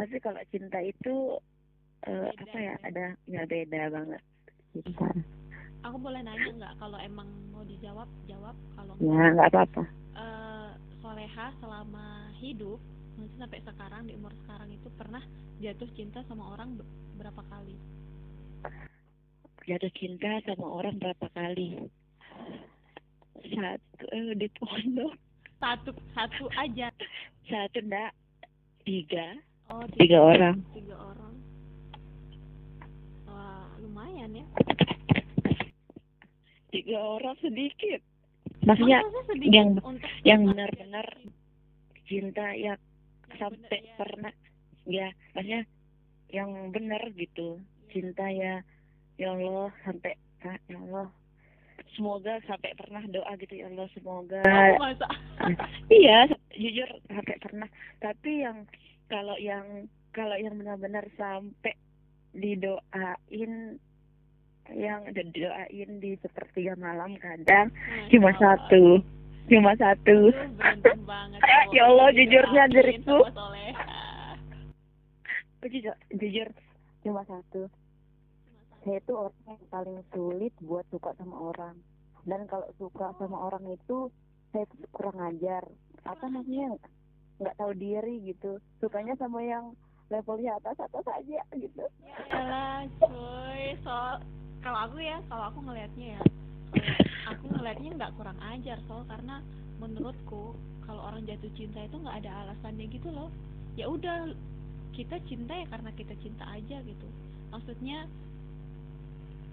[0.00, 1.36] tapi kalau cinta itu
[2.08, 2.74] eh, Beda apa ya ya.
[2.88, 4.22] ada ya beda banget.
[4.72, 5.06] Cinta
[5.84, 8.56] aku boleh nanya nggak kalau emang mau dijawab jawab.
[8.76, 9.82] Kalau ya nggak apa-apa.
[10.16, 10.70] eh
[11.04, 12.80] Soleha selama hidup
[13.20, 15.20] mungkin sampai sekarang di umur sekarang itu pernah
[15.60, 16.88] jatuh cinta sama orang be-
[17.20, 17.76] berapa kali?
[19.68, 21.76] Jatuh cinta sama orang berapa kali?
[23.40, 25.12] Satu eh, di pondok.
[25.60, 26.88] Satu satu aja.
[27.44, 28.12] Satu enggak
[28.88, 29.36] tiga
[29.70, 30.56] oh tiga orang.
[30.74, 31.34] tiga orang.
[33.30, 34.46] Wah lumayan ya.
[36.70, 38.00] Tiga orang sedikit.
[38.60, 41.06] Maksudnya Masa sedikit yang untuk yang benar-benar
[42.04, 43.94] cinta ya yang sampai ya.
[43.96, 44.32] pernah
[44.84, 45.62] ya maksudnya
[46.30, 47.58] yang benar gitu.
[47.90, 48.62] Cinta ya
[49.18, 50.14] ya Allah sampai
[50.46, 51.08] ah, ya Allah.
[51.98, 55.10] Semoga sampai pernah doa gitu ya Allah semoga Oh, masa
[55.90, 57.66] iya jujur sampai pernah.
[57.98, 58.62] Tapi yang
[59.10, 61.74] kalau yang kalau yang benar-benar sampai
[62.30, 63.76] didoain
[64.70, 67.74] yang didoain di sepertiga malam kadang
[68.14, 68.54] cuma Allah.
[68.54, 69.02] satu
[69.50, 70.30] cuma satu
[71.02, 73.22] banget Ya Allah, jujurnya diriku.
[73.30, 74.34] Soleha.
[75.66, 76.48] jujur jujur
[77.04, 77.66] cuma satu
[78.80, 81.76] saya itu orang yang paling sulit buat suka sama orang
[82.24, 84.08] dan kalau suka sama orang itu
[84.50, 85.62] saya kurang ajar
[86.08, 86.80] apa namanya
[87.40, 89.72] nggak tahu diri gitu sukanya sama yang
[90.12, 91.84] levelnya atas atas aja gitu
[92.30, 94.20] Alah, cuy, soal
[94.60, 96.22] kalau aku ya, kalau aku ngelihatnya ya,
[97.32, 99.40] aku ngelihatnya nggak kurang ajar soal karena
[99.80, 100.52] menurutku
[100.84, 103.32] kalau orang jatuh cinta itu nggak ada alasannya gitu loh.
[103.80, 104.36] Ya udah
[104.92, 107.08] kita cinta ya karena kita cinta aja gitu.
[107.48, 108.04] Maksudnya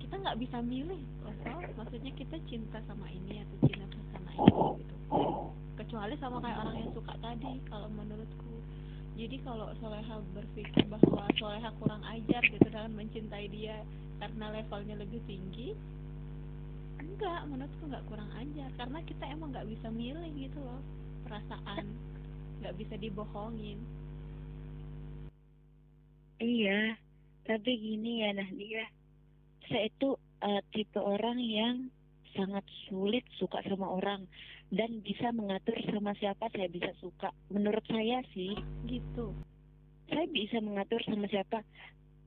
[0.03, 1.61] kita nggak bisa milih Sol.
[1.79, 4.95] Maksudnya kita cinta sama ini atau cinta sama ini gitu.
[5.77, 8.55] Kecuali sama kayak orang yang suka tadi kalau menurutku.
[9.17, 13.81] Jadi kalau Soleha berpikir bahwa Soleha kurang ajar gitu dalam mencintai dia
[14.17, 15.77] karena levelnya lebih tinggi
[16.97, 18.69] enggak menurutku nggak kurang ajar.
[18.77, 20.81] Karena kita emang nggak bisa milih gitu loh
[21.29, 21.85] perasaan.
[22.61, 23.77] Nggak bisa dibohongin.
[26.37, 26.97] Iya
[27.47, 28.83] tapi gini ya Nahdia
[29.71, 31.75] saya itu eh, tipe orang yang
[32.35, 34.27] sangat sulit suka sama orang
[34.67, 37.31] dan bisa mengatur sama siapa saya bisa suka.
[37.47, 38.55] Menurut saya sih
[38.87, 39.31] gitu.
[40.07, 41.63] saya bisa mengatur sama siapa.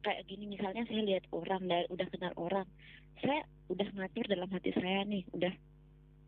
[0.00, 2.68] Kayak gini misalnya saya lihat orang dan udah kenal orang.
[3.20, 5.52] Saya udah ngatur dalam hati saya nih udah.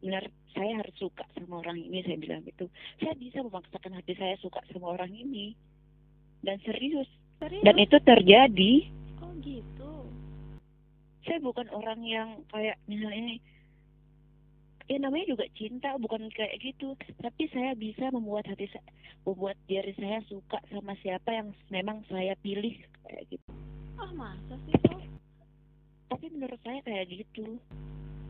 [0.02, 2.68] Benar saya harus suka sama orang ini saya bilang gitu.
[3.00, 5.56] Saya bisa memaksakan hati saya suka sama orang ini.
[6.44, 7.08] Dan serius.
[7.40, 7.64] Serius?
[7.64, 8.72] Dan itu terjadi.
[9.24, 9.92] Oh gitu.
[11.24, 13.36] Saya bukan orang yang kayak misalnya ini
[14.92, 16.92] ya namanya juga cinta bukan kayak gitu.
[17.24, 18.84] Tapi saya bisa membuat hati saya
[19.24, 22.76] membuat diri saya suka sama siapa yang memang saya pilih
[23.08, 23.48] kayak gitu.
[23.96, 25.00] Ah masa sih so
[26.12, 27.56] tapi menurut saya kayak gitu.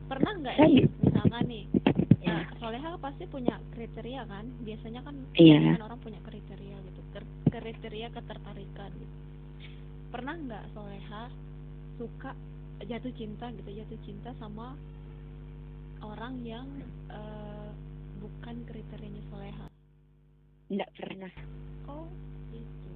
[0.07, 1.65] Pernah nggak nih misalkan nih
[2.23, 4.47] ya Nah, Soleha pasti punya kriteria kan?
[4.63, 5.59] Biasanya kan Iya.
[5.59, 7.01] kebanyakan orang punya kriteria gitu
[7.51, 9.15] kriteria ketertarikan gitu.
[10.15, 11.23] Pernah nggak Soleha
[11.99, 12.31] suka
[12.87, 14.73] jatuh cinta gitu jatuh cinta sama
[16.03, 16.67] orang yang
[17.09, 17.69] eh,
[18.19, 19.67] bukan kriterianya Soleha.
[20.69, 21.33] Nggak pernah.
[21.87, 22.07] Oh
[22.51, 22.89] gitu.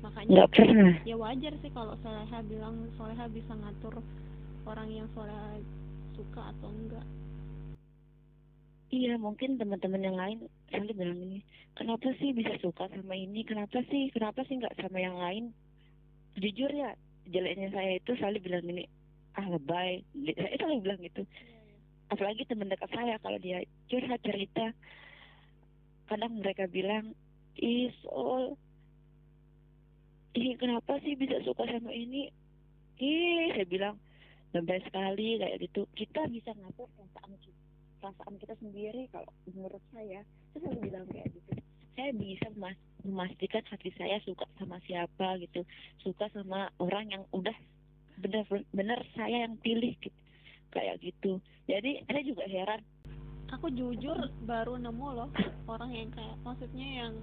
[0.00, 0.94] Nggak makanya pernah.
[1.08, 4.00] ya wajar sih kalau Soleha bilang Soleha bisa ngatur
[4.68, 5.60] orang yang Soleha
[6.16, 7.06] suka atau enggak
[8.90, 11.38] Iya, mungkin teman-teman yang lain selalu bilang ini,
[11.78, 13.46] kenapa sih bisa suka sama ini?
[13.46, 15.54] Kenapa sih, kenapa sih nggak sama yang lain?
[16.34, 16.98] Jujur ya,
[17.30, 18.90] jeleknya saya itu selalu bilang ini,
[19.38, 20.02] ah lebay.
[20.14, 21.22] Saya selalu bilang gitu.
[22.10, 24.74] Apalagi teman dekat saya kalau dia curhat cerita,
[26.10, 27.14] kadang mereka bilang,
[27.54, 28.58] ih Sol,
[30.34, 32.30] ih kenapa sih bisa suka sama ini?
[32.98, 33.94] Ih, saya bilang,
[34.50, 35.86] lebay sekali kayak gitu.
[35.94, 37.60] Kita bisa ngatur perasaan kita
[38.00, 40.24] perasaan kita sendiri kalau menurut saya
[40.56, 41.52] saya bilang kayak gitu
[41.94, 45.60] saya bisa mas- memastikan hati saya suka sama siapa gitu
[46.00, 47.52] suka sama orang yang udah
[48.20, 50.14] benar-benar saya yang pilih gitu.
[50.70, 51.42] kayak gitu.
[51.66, 52.80] Jadi saya juga heran.
[53.58, 54.14] Aku jujur
[54.46, 55.30] baru nemu loh
[55.66, 57.14] orang yang kayak maksudnya yang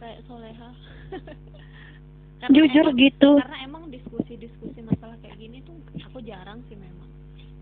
[0.00, 0.70] kayak soleha.
[2.40, 3.30] Karena jujur emang- gitu.
[3.38, 5.78] karena emang diskusi-diskusi masalah kayak gini tuh
[6.10, 7.06] aku jarang sih memang.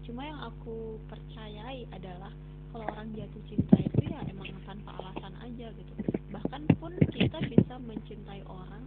[0.08, 2.32] Cuma yang aku percayai adalah
[2.72, 5.92] kalau orang jatuh cinta itu ya emang tanpa alasan aja gitu.
[6.32, 8.80] Bahkan pun kita bisa mencintai orang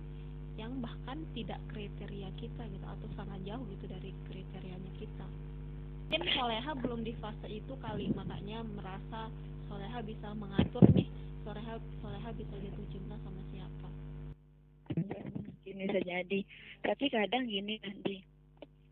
[0.58, 5.28] yang bahkan tidak kriteria kita gitu atau sangat jauh gitu dari kriterianya kita.
[6.14, 9.34] Mungkin Soleha belum di fase itu kali makanya merasa
[9.66, 11.10] Soleha bisa mengatur nih
[11.42, 13.88] Soleha Soleha bisa jatuh cinta sama siapa.
[15.66, 16.40] Gini bisa jadi.
[16.86, 18.22] Tapi kadang gini nanti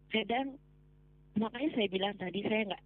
[0.10, 0.58] kadang
[1.38, 2.84] makanya saya bilang tadi saya nggak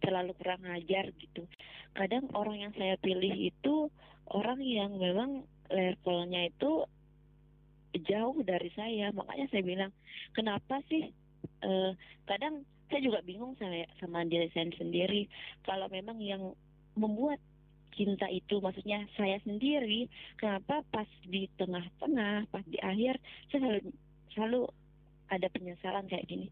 [0.00, 1.44] terlalu kurang ajar gitu.
[1.92, 3.92] Kadang orang yang saya pilih itu
[4.32, 6.88] orang yang memang levelnya itu
[7.96, 9.10] jauh dari saya.
[9.14, 9.90] Makanya saya bilang
[10.36, 11.08] kenapa sih
[11.64, 11.90] eh,
[12.28, 15.28] kadang saya juga bingung sama sama diri saya sendiri.
[15.64, 16.56] Kalau memang yang
[16.96, 17.38] membuat
[17.94, 20.06] cinta itu maksudnya saya sendiri
[20.38, 23.18] kenapa pas di tengah-tengah pas di akhir
[23.50, 23.90] saya selalu
[24.30, 24.60] selalu
[25.28, 26.48] ada penyesalan kayak gini.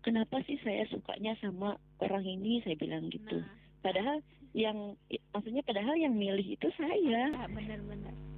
[0.00, 2.64] Kenapa sih saya sukanya sama orang ini?
[2.64, 3.40] Saya bilang gitu.
[3.40, 3.48] Nah.
[3.84, 4.24] Padahal
[4.56, 4.96] yang
[5.32, 7.32] maksudnya padahal yang milih itu saya.
[7.32, 8.29] Ya benar-benar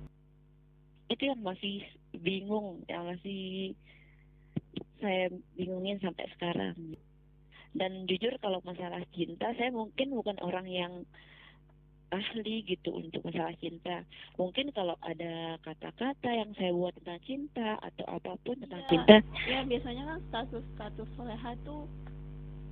[1.13, 1.85] itu yang masih
[2.17, 3.77] bingung yang masih
[4.99, 6.77] saya bingungin sampai sekarang
[7.73, 10.93] dan jujur kalau masalah cinta saya mungkin bukan orang yang
[12.13, 14.05] ahli gitu untuk masalah cinta
[14.37, 18.91] mungkin kalau ada kata-kata yang saya buat tentang cinta atau apa pun tentang Iya.
[18.93, 19.17] cinta
[19.49, 21.89] ya biasanya kan status-status soleha tuh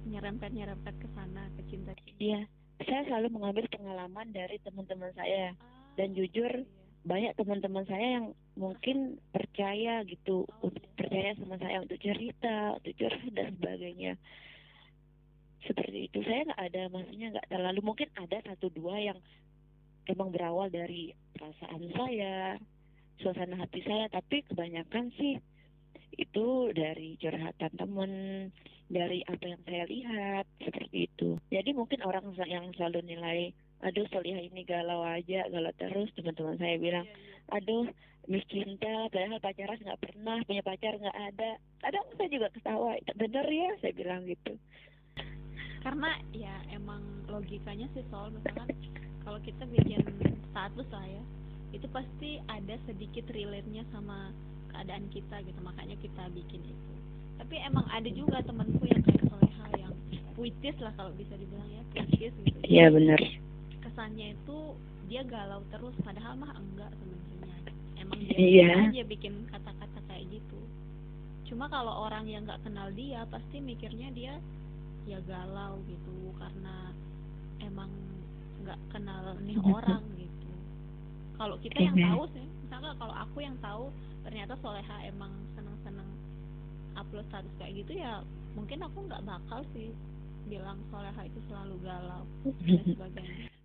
[0.05, 2.45] nyerempet-nyerempet ke sana ke cinta iya
[2.85, 5.53] saya selalu mengambil pengalaman dari teman-teman saya Ah,
[5.97, 6.80] dan jujur iya.
[7.01, 8.27] Banyak teman-teman saya yang
[8.61, 10.45] mungkin percaya gitu
[10.97, 14.13] percaya sama saya untuk cerita untuk curhat dan sebagainya.
[15.65, 16.19] Seperti itu.
[16.25, 19.19] Saya nggak ada maksudnya nggak terlalu mungkin ada satu dua yang
[20.09, 22.57] emang berawal dari perasaan saya
[23.21, 25.37] suasana hati saya tapi kebanyakan sih
[26.17, 28.13] itu dari curhatan temen
[28.91, 31.39] dari apa yang saya lihat seperti itu.
[31.49, 36.77] Jadi mungkin orang yang selalu nilai aduh Soliha ini galau aja galau terus teman-teman saya
[36.77, 37.07] bilang.
[37.09, 37.57] Iya, iya.
[37.57, 37.87] aduh
[38.29, 41.51] mis cinta padahal pacaran nggak pernah punya pacar nggak ada.
[41.81, 44.53] Kadang saya juga ketawa bener ya saya bilang gitu.
[45.81, 48.69] Karena ya emang logikanya sih soal misalkan
[49.25, 50.05] kalau kita bikin
[50.53, 51.23] status lah ya
[51.71, 54.35] itu pasti ada sedikit relate-nya sama
[54.75, 56.93] keadaan kita gitu makanya kita bikin itu.
[57.41, 59.95] Tapi emang ada juga temanku yang kayak soleha yang
[60.37, 62.59] puitis lah kalau bisa dibilang ya puitis gitu.
[62.69, 63.50] Iya bener
[64.01, 64.59] kesannya itu
[65.13, 67.73] dia galau terus padahal mah enggak sebenarnya.
[68.01, 68.73] Emang dia Iya.
[68.89, 70.57] aja bikin kata-kata kayak gitu.
[71.45, 74.41] Cuma kalau orang yang nggak kenal dia pasti mikirnya dia
[75.05, 76.97] ya galau gitu karena
[77.61, 77.93] emang
[78.65, 80.49] nggak kenal nih orang gitu.
[81.37, 82.17] Kalau kita yang Iya.
[82.17, 83.93] tahu sih misalnya kalau aku yang tahu
[84.25, 86.09] ternyata soleha emang seneng-seneng
[86.97, 88.25] upload status kayak gitu ya
[88.57, 89.93] mungkin aku nggak bakal sih
[90.49, 92.25] bilang soleha itu selalu galau
[92.65, 93.60] dan sebagainya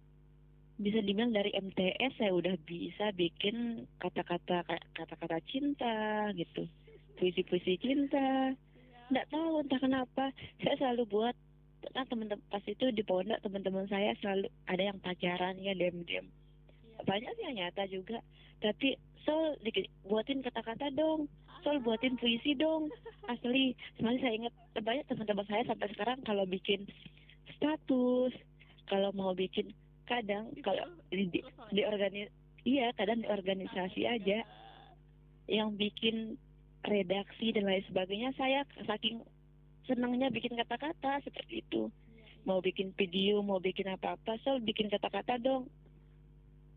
[0.75, 6.67] bisa dibilang dari MTS saya udah bisa bikin kata-kata kata-kata cinta gitu.
[7.15, 8.51] Puisi-puisi cinta.
[9.07, 10.35] Nggak tahu entah kenapa.
[10.59, 11.35] Saya selalu buat
[11.93, 16.27] kan teman-teman pas itu di pondok teman-teman saya selalu ada yang pacaran ya diam-diam.
[17.05, 18.19] Banyak sih yang nyata juga.
[18.59, 19.57] Tapi Sol
[20.05, 21.25] buatin kata-kata dong.
[21.65, 22.93] Sol buatin puisi dong.
[23.25, 24.53] Asli sebenarnya saya ingat
[24.85, 26.85] banyak teman-teman saya sampai sekarang kalau bikin
[27.57, 28.33] status
[28.85, 29.73] kalau mau bikin
[30.05, 31.39] kadang kalau di, di,
[31.73, 32.29] di organi
[32.65, 34.41] iya kadang di organisasi aja
[35.45, 36.37] yang bikin
[36.85, 39.21] redaksi dan lain sebagainya saya saking
[39.85, 41.89] senangnya bikin kata-kata seperti itu.
[42.45, 45.69] Mau bikin video mau bikin apa-apa so bikin kata-kata dong.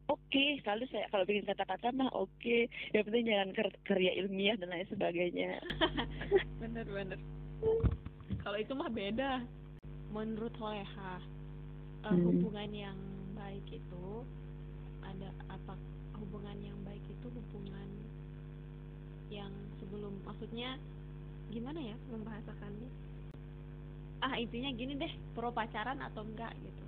[0.09, 2.59] Oke selalu saya kalau bikin kata-kata mah oke.
[2.97, 5.61] Yang penting jangan ker- karya ilmiah dan lain sebagainya.
[6.61, 7.21] Bener bener.
[8.41, 9.45] Kalau itu mah beda.
[10.09, 10.89] Menurut eh,
[12.09, 12.25] Hmm.
[12.25, 12.99] hubungan yang
[13.39, 14.07] baik itu
[15.07, 15.75] ada apa
[16.19, 17.89] hubungan yang baik itu hubungan
[19.31, 20.77] yang sebelum maksudnya
[21.49, 22.91] gimana ya membahasakannya
[24.19, 26.85] ah intinya gini deh pro pacaran atau enggak gitu.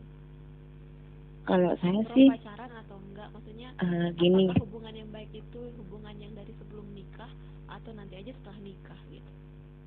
[1.46, 4.50] Kalau saya pro sih pacaran atau enggak maksudnya eh, gini.
[4.58, 7.30] hubungan yang baik itu hubungan yang dari sebelum nikah
[7.70, 9.32] atau nanti aja setelah nikah gitu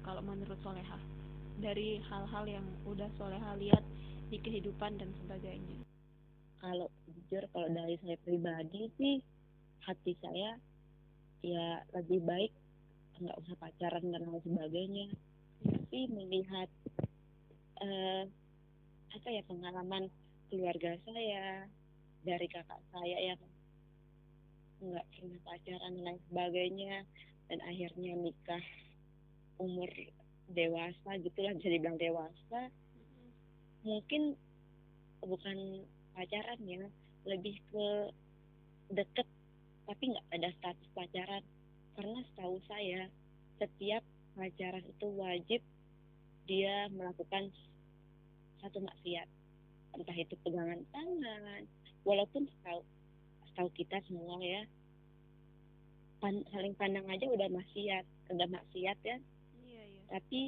[0.07, 0.99] kalau menurut Soleha?
[1.59, 3.83] Dari hal-hal yang udah Soleha lihat
[4.31, 5.92] di kehidupan dan sebagainya
[6.63, 9.19] kalau jujur kalau dari saya pribadi sih
[9.83, 10.55] hati saya
[11.43, 12.55] ya lebih baik
[13.19, 15.07] nggak usah pacaran dan lain sebagainya.
[15.63, 16.69] Tapi melihat
[17.83, 18.23] eh
[19.13, 20.07] apa ya pengalaman
[20.47, 21.67] keluarga saya
[22.23, 23.41] dari kakak saya yang
[24.83, 26.95] nggak pernah pacaran dan lain sebagainya
[27.51, 28.63] dan akhirnya nikah
[29.59, 29.91] umur
[30.51, 32.71] dewasa gitulah bisa dibilang dewasa
[33.83, 34.35] mungkin
[35.23, 36.85] bukan pacaran ya.
[37.27, 37.87] Lebih ke
[38.93, 39.27] deket
[39.83, 41.43] tapi nggak ada status pacaran
[41.93, 43.01] karena setahu saya
[43.59, 45.61] setiap pacaran itu wajib
[46.47, 47.51] dia melakukan
[48.63, 49.27] satu maksiat.
[49.93, 51.63] Entah itu pegangan tangan
[52.07, 52.81] walaupun setahu
[53.51, 54.65] setahu kita semua ya
[56.17, 59.17] pan- saling pandang aja udah maksiat udah maksiat ya.
[59.61, 60.01] Iya iya.
[60.09, 60.41] Tapi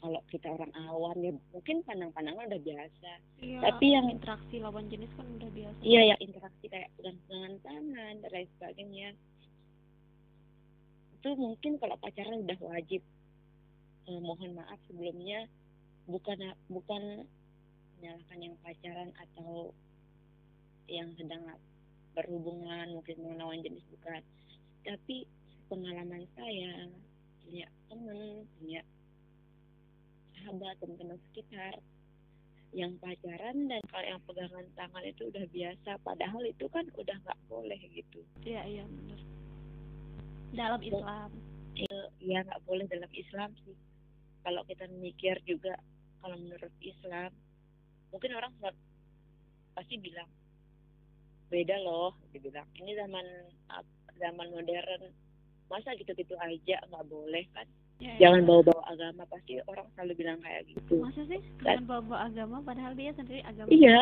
[0.00, 3.10] kalau kita orang awam ya mungkin pandang-pandangan udah biasa.
[3.44, 5.80] Iya Tapi yang- interaksi lawan jenis kan udah biasa.
[5.84, 9.08] Iya ya interaksi kayak pegang-pegangan tangan dan lain sebagainya.
[11.20, 13.04] Itu mungkin kalau pacaran udah wajib.
[14.08, 15.44] Eh, mohon maaf sebelumnya
[16.08, 16.40] bukan
[16.72, 17.28] bukan
[18.00, 19.70] menyalahkan yang pacaran atau
[20.88, 21.44] yang sedang
[22.16, 24.24] berhubungan mungkin melawan jenis bukan.
[24.82, 25.28] Tapi
[25.68, 26.88] pengalaman saya
[27.44, 28.80] punya teman punya
[30.40, 31.76] sahabat teman-teman sekitar
[32.72, 37.40] yang pacaran dan kalau yang pegangan tangan itu udah biasa padahal itu kan udah nggak
[37.50, 38.24] boleh gitu.
[38.46, 39.20] Iya iya benar.
[40.56, 41.30] Dalam Islam.
[42.24, 43.76] Ya nggak boleh dalam Islam sih.
[44.40, 45.76] Kalau kita mikir juga
[46.24, 47.34] kalau menurut Islam
[48.14, 48.52] mungkin orang
[49.76, 50.30] pasti bilang
[51.50, 53.26] beda loh dibilang ini zaman
[54.16, 55.12] zaman modern.
[55.66, 57.66] Masa gitu-gitu aja nggak boleh kan
[58.00, 58.20] Iya, iya.
[58.24, 60.94] jangan bawa-bawa agama pasti orang selalu bilang kayak gitu.
[61.04, 61.40] Masa sih?
[61.60, 63.68] Jangan bawa agama padahal dia sendiri agama.
[63.68, 64.00] Iya.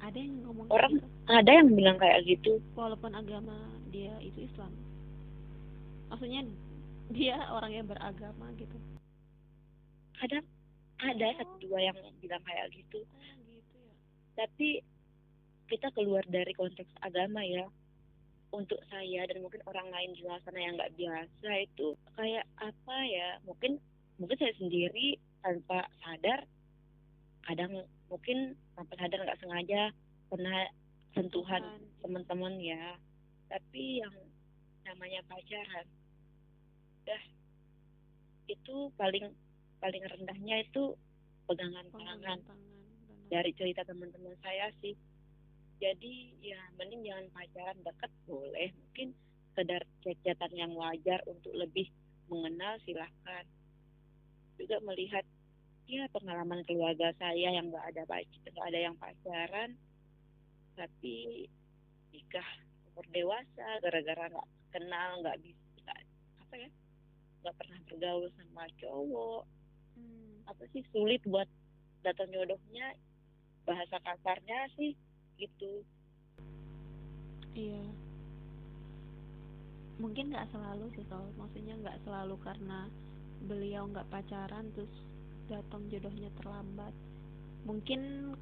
[0.00, 1.06] Ada yang ngomong Orang- gitu?
[1.26, 2.52] ada yang bilang kayak gitu.
[2.78, 3.56] Walaupun agama
[3.90, 4.70] dia itu Islam.
[6.08, 6.40] Maksudnya
[7.10, 8.78] dia orang yang beragama gitu.
[10.16, 10.46] Kadang
[11.02, 13.02] ada satu dua yang bilang kayak gitu.
[13.02, 13.94] Oh gitu ya.
[14.38, 14.68] Tapi
[15.66, 17.66] kita keluar dari konteks agama ya
[18.50, 22.96] untuk saya dan mungkin orang lain di luar sana yang nggak biasa itu kayak apa
[23.06, 23.78] ya mungkin
[24.18, 26.44] mungkin saya sendiri tanpa sadar
[27.46, 29.94] kadang mungkin tanpa sadar nggak sengaja
[30.30, 30.66] pernah
[31.14, 32.02] sentuhan Tuhan.
[32.02, 32.98] teman-teman ya.
[33.50, 34.14] Tapi yang
[34.86, 35.86] namanya pacaran
[37.06, 37.22] dah
[38.46, 39.26] itu paling
[39.82, 40.94] paling rendahnya itu
[41.46, 42.58] pegangan Pegangan tangan
[43.30, 44.94] dari cerita teman-teman saya sih
[45.80, 46.14] jadi
[46.44, 48.68] ya mending jangan pacaran dekat boleh.
[48.76, 49.08] Mungkin
[49.50, 51.88] sekedar cecetan yang wajar untuk lebih
[52.28, 53.44] mengenal silahkan.
[54.60, 55.24] Juga melihat
[55.90, 59.74] ya pengalaman keluarga saya yang nggak ada nggak ada yang pacaran
[60.78, 61.50] tapi
[62.14, 62.46] nikah
[62.94, 65.94] umur dewasa gara-gara nggak kenal nggak bisa
[66.38, 66.70] apa ya
[67.42, 69.42] nggak pernah bergaul sama cowok.
[69.96, 70.46] Hmm.
[70.46, 71.48] apa sih sulit buat
[72.06, 72.94] datang jodohnya?
[73.66, 74.94] Bahasa kasarnya sih
[75.40, 75.82] gitu
[77.54, 77.82] Iya.
[80.00, 82.88] Mungkin nggak selalu sih kalau maksudnya nggak selalu karena
[83.44, 84.92] beliau nggak pacaran terus
[85.50, 86.94] datang jodohnya terlambat.
[87.66, 88.32] Mungkin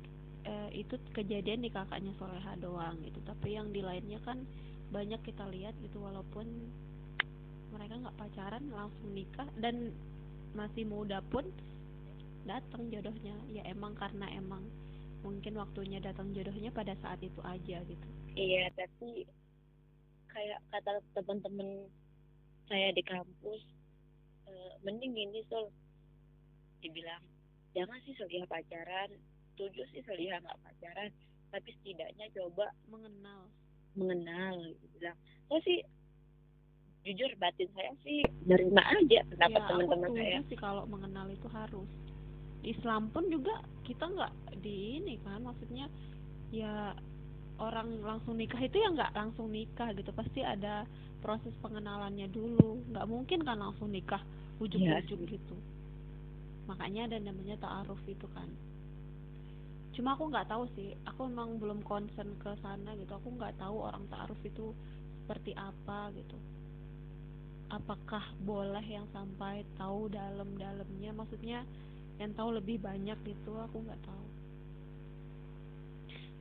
[0.47, 3.19] eh, itu kejadian di kakaknya Soleha doang gitu.
[3.25, 4.45] Tapi yang di lainnya kan
[4.93, 6.47] banyak kita lihat gitu walaupun
[7.75, 9.93] mereka nggak pacaran langsung nikah dan
[10.57, 11.45] masih muda pun
[12.49, 14.65] datang jodohnya ya emang karena emang
[15.23, 18.09] mungkin waktunya datang jodohnya pada saat itu aja gitu.
[18.39, 19.27] Iya tapi
[20.31, 21.91] kayak kata teman-teman
[22.69, 23.63] saya di kampus
[24.47, 24.53] e,
[24.87, 25.73] mending gini sol
[26.85, 27.23] dibilang
[27.75, 29.11] jangan sih selia pacaran.
[29.59, 31.11] Tujuh sih selia nggak pacaran.
[31.49, 33.49] Tapi setidaknya coba mengenal.
[33.97, 34.85] mengenal gitu.
[35.01, 35.79] Bilang saya sih
[37.09, 40.39] jujur batin saya sih nerima aja pendapat ya, teman-teman saya.
[40.45, 41.89] sih kalau mengenal itu harus
[42.67, 45.87] Islam pun juga kita nggak di ini kan maksudnya
[46.51, 46.93] ya
[47.59, 50.87] orang langsung nikah itu ya nggak langsung nikah gitu pasti ada
[51.19, 54.23] proses pengenalannya dulu nggak mungkin kan langsung nikah
[54.59, 55.57] ujung-ujung ya, gitu.
[56.67, 58.51] Makanya ada namanya ta'aruf itu kan.
[59.95, 63.83] Cuma aku nggak tahu sih aku emang belum concern ke sana gitu aku nggak tahu
[63.83, 64.71] orang ta'aruf itu
[65.25, 66.39] seperti apa gitu.
[67.69, 71.67] Apakah boleh yang sampai tahu dalam-dalamnya maksudnya
[72.19, 74.27] yang tahu lebih banyak gitu aku nggak tahu.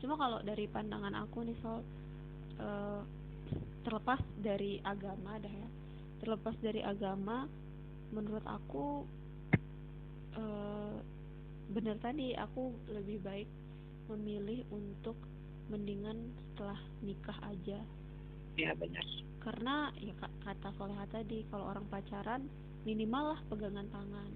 [0.02, 1.82] Cuma kalau dari pandangan aku nih soal
[2.62, 3.02] uh,
[3.86, 5.70] terlepas dari agama dah ya
[6.18, 7.46] terlepas dari agama
[8.10, 9.06] menurut aku
[10.36, 10.98] uh,
[11.72, 13.50] benar tadi aku lebih baik
[14.10, 15.16] memilih untuk
[15.68, 17.80] mendingan setelah nikah aja.
[18.58, 19.06] Ya benar
[19.48, 20.12] karena ya
[20.44, 22.44] kata Soleha tadi kalau orang pacaran
[22.84, 24.30] minimal lah pegangan tangan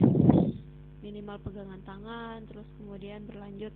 [1.02, 3.74] minimal pegangan tangan terus kemudian berlanjut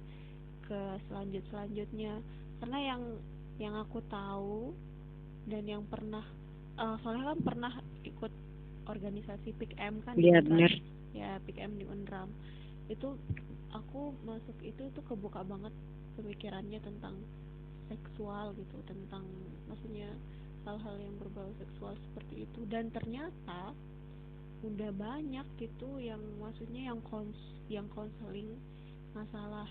[0.66, 2.22] ke selanjut selanjutnya
[2.62, 3.02] karena yang
[3.62, 4.74] yang aku tahu
[5.46, 6.26] dan yang pernah
[6.78, 8.34] uh, soalnya kan pernah ikut
[8.86, 10.74] organisasi PIKM kan iya benar
[11.16, 12.30] ya PIKM di Unram.
[12.92, 13.16] Itu
[13.72, 15.72] aku masuk itu tuh kebuka banget
[16.20, 17.16] pemikirannya tentang
[17.88, 19.24] seksual gitu tentang
[19.72, 20.12] maksudnya
[20.68, 22.62] hal-hal yang berbau seksual seperti itu.
[22.68, 23.72] Dan ternyata
[24.66, 27.38] udah banyak gitu yang maksudnya yang kons
[27.70, 28.58] yang konseling
[29.14, 29.70] masalah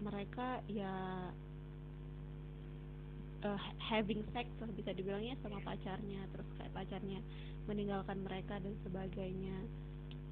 [0.00, 0.92] mereka ya
[3.44, 7.20] uh, having sex lah bisa dibilangnya sama pacarnya terus kayak pacarnya
[7.70, 9.58] meninggalkan mereka dan sebagainya.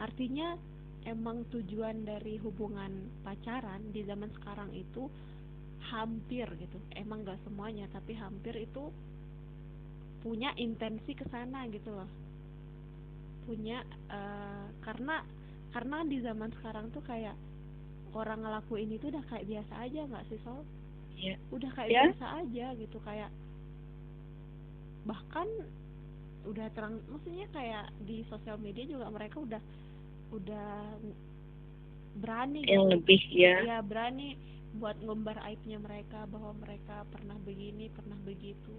[0.03, 0.59] Artinya
[1.07, 5.07] emang tujuan dari hubungan pacaran di zaman sekarang itu
[5.95, 6.79] hampir gitu.
[6.99, 8.91] Emang gak semuanya tapi hampir itu
[10.21, 12.11] punya intensi ke sana gitu loh
[13.45, 15.25] punya uh, karena
[15.71, 17.35] karena di zaman sekarang tuh kayak
[18.11, 20.63] orang ngelakuin itu udah kayak biasa aja nggak sih Sol?
[21.15, 21.37] Iya.
[21.55, 22.05] Udah kayak yeah.
[22.11, 23.31] biasa aja gitu kayak
[25.05, 25.49] bahkan
[26.45, 29.63] udah terang maksudnya kayak di sosial media juga mereka udah
[30.33, 30.73] udah
[32.21, 32.93] berani yang gitu.
[32.97, 34.37] lebih ya ya berani
[34.81, 38.75] buat ngumbar aibnya mereka bahwa mereka pernah begini pernah begitu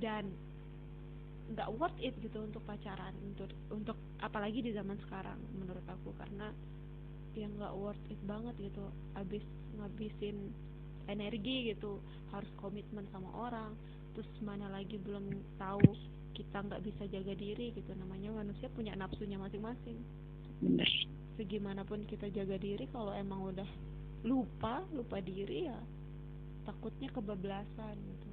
[0.00, 0.26] dan
[1.48, 6.52] nggak worth it gitu untuk pacaran untuk untuk apalagi di zaman sekarang menurut aku karena
[7.36, 8.84] yang nggak worth it banget gitu
[9.16, 9.44] abis
[9.80, 10.52] ngabisin
[11.08, 12.02] energi gitu
[12.34, 13.72] harus komitmen sama orang
[14.12, 15.80] terus mana lagi belum tahu
[16.36, 19.98] kita nggak bisa jaga diri gitu namanya manusia punya nafsunya masing-masing.
[20.62, 20.86] Benar
[21.38, 23.70] segimanapun kita jaga diri kalau emang udah
[24.26, 25.78] lupa lupa diri ya
[26.66, 28.27] takutnya kebablasan gitu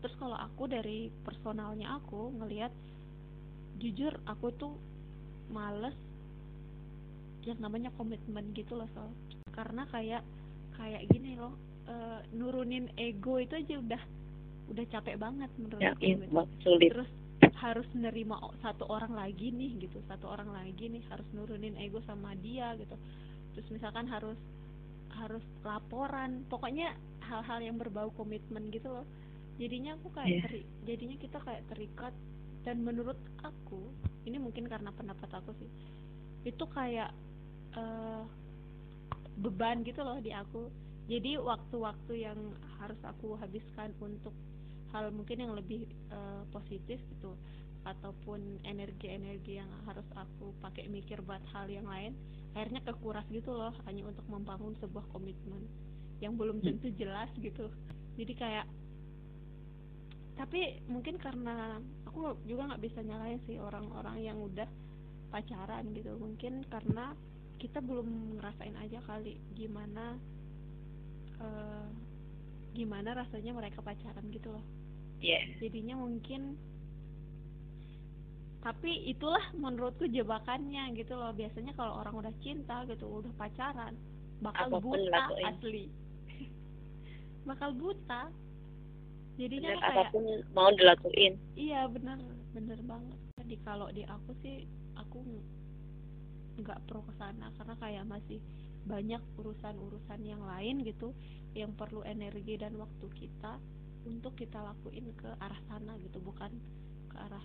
[0.00, 2.72] terus kalau aku dari personalnya aku ngelihat
[3.80, 4.74] jujur aku tuh
[5.52, 5.96] males
[7.44, 9.04] yang namanya komitmen gitu loh so
[9.56, 10.22] karena kayak
[10.76, 11.56] kayak gini loh
[11.88, 11.94] e,
[12.36, 14.02] nurunin ego itu aja udah
[14.70, 16.42] udah capek banget menurut ya, aku iya, gitu.
[16.62, 16.90] sulit.
[16.92, 17.10] terus
[17.60, 22.32] harus nerima satu orang lagi nih gitu satu orang lagi nih harus nurunin ego sama
[22.40, 22.96] dia gitu
[23.56, 24.36] terus misalkan harus
[25.16, 26.94] harus laporan pokoknya
[27.24, 29.06] hal-hal yang berbau komitmen gitu loh
[29.60, 30.42] jadinya aku kayak yeah.
[30.48, 32.14] teri, jadinya kita kayak terikat.
[32.60, 33.88] Dan menurut aku
[34.28, 35.70] ini mungkin karena pendapat aku sih
[36.44, 37.08] itu kayak
[37.72, 38.24] uh,
[39.40, 40.68] beban gitu loh di aku.
[41.08, 42.38] Jadi waktu-waktu yang
[42.78, 44.36] harus aku habiskan untuk
[44.92, 47.32] hal mungkin yang lebih uh, positif gitu
[47.88, 52.12] ataupun energi-energi yang harus aku pakai mikir buat hal yang lain
[52.52, 55.64] akhirnya kekuras gitu loh hanya untuk membangun sebuah komitmen
[56.20, 57.70] yang belum tentu jelas gitu.
[58.18, 58.66] Jadi kayak
[60.38, 64.66] tapi mungkin karena aku juga nggak bisa nyalain sih orang-orang yang udah
[65.30, 66.14] pacaran gitu.
[66.18, 67.14] Mungkin karena
[67.60, 70.16] kita belum ngerasain aja kali gimana
[71.38, 71.86] uh,
[72.72, 74.64] gimana rasanya mereka pacaran gitu loh.
[75.20, 75.44] Yeah.
[75.60, 76.56] jadinya mungkin
[78.64, 81.32] tapi itulah menurutku jebakannya gitu loh.
[81.36, 83.96] Biasanya kalau orang udah cinta gitu udah pacaran
[84.40, 85.44] bakal Apa pun buta lakuin.
[85.52, 85.84] asli.
[87.48, 88.22] Bakal buta
[89.40, 91.34] jadinya bener, kayak apa pun mau dilakuin.
[91.56, 92.18] Iya bener
[92.52, 93.18] bener banget.
[93.40, 94.68] Jadi kalau di aku sih
[95.00, 95.24] aku
[96.60, 98.38] nggak pro ke sana karena kayak masih
[98.84, 101.16] banyak urusan-urusan yang lain gitu
[101.56, 103.56] yang perlu energi dan waktu kita
[104.04, 106.52] untuk kita lakuin ke arah sana gitu bukan
[107.08, 107.44] ke arah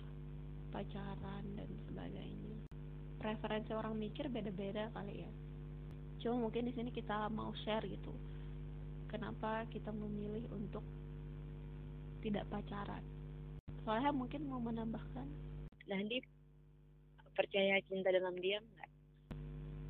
[0.68, 2.56] pacaran dan sebagainya.
[3.16, 5.32] Preferensi orang mikir beda-beda kali ya.
[6.20, 8.12] Cuma mungkin di sini kita mau share gitu
[9.06, 10.82] kenapa kita memilih untuk
[12.22, 13.02] tidak pacaran.
[13.84, 15.28] Soalnya mungkin mau menambahkan.
[15.86, 16.18] Nanti
[17.36, 18.90] percaya cinta dalam diam nggak?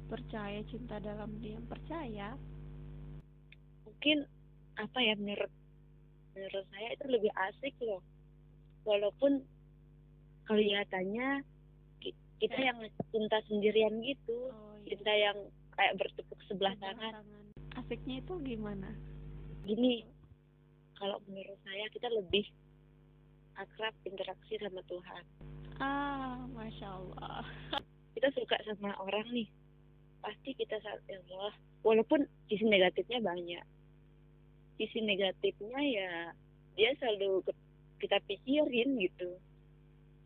[0.07, 2.39] percaya cinta dalam diam percaya.
[3.83, 4.22] Mungkin
[4.79, 5.51] apa ya menurut
[6.37, 8.03] menurut saya itu lebih asik loh.
[8.87, 9.43] Walaupun
[10.47, 11.43] kelihatannya
[11.99, 12.79] ki- kita yang
[13.11, 15.39] cinta sendirian gitu, oh cinta yang
[15.74, 17.27] kayak bertepuk sebelah tangan.
[17.77, 18.89] asiknya itu gimana?
[19.66, 20.07] Gini,
[20.97, 22.45] kalau menurut saya kita lebih
[23.57, 25.23] akrab interaksi sama Tuhan.
[25.81, 27.45] ah masya allah
[28.17, 29.45] Kita suka sama orang nih,
[30.25, 31.53] pasti kita saat ya Allah.
[31.85, 33.61] Walaupun sisi negatifnya banyak,
[34.81, 36.11] sisi negatifnya ya
[36.81, 37.45] dia selalu
[38.01, 39.37] kita pikirin gitu.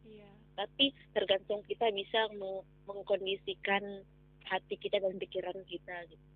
[0.07, 4.07] iya Tapi tergantung kita bisa meng- mengkondisikan
[4.47, 6.30] hati kita dan pikiran kita gitu.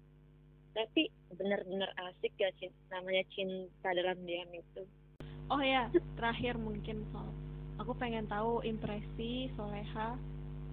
[0.74, 1.06] Tapi
[1.38, 4.82] benar-benar asik ya cin- namanya cinta dalam diam itu.
[5.52, 7.28] oh ya terakhir mungkin soal
[7.76, 10.16] aku pengen tahu impresi soleha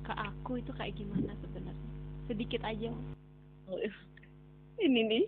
[0.02, 1.90] ke aku itu kayak gimana sebenarnya?
[2.26, 2.90] Sedikit aja
[4.82, 5.26] Ini nih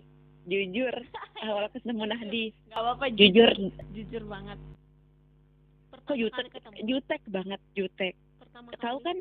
[0.50, 0.94] jujur.
[1.46, 2.44] Awal ketemu Nahdi.
[2.68, 3.50] Nggak apa-apa jujur.
[3.94, 4.58] Jujur banget.
[6.04, 6.46] Kok jutek?
[6.52, 6.74] ketemu.
[6.84, 8.14] Jutek banget jutek.
[8.42, 9.16] Pertama tahu kan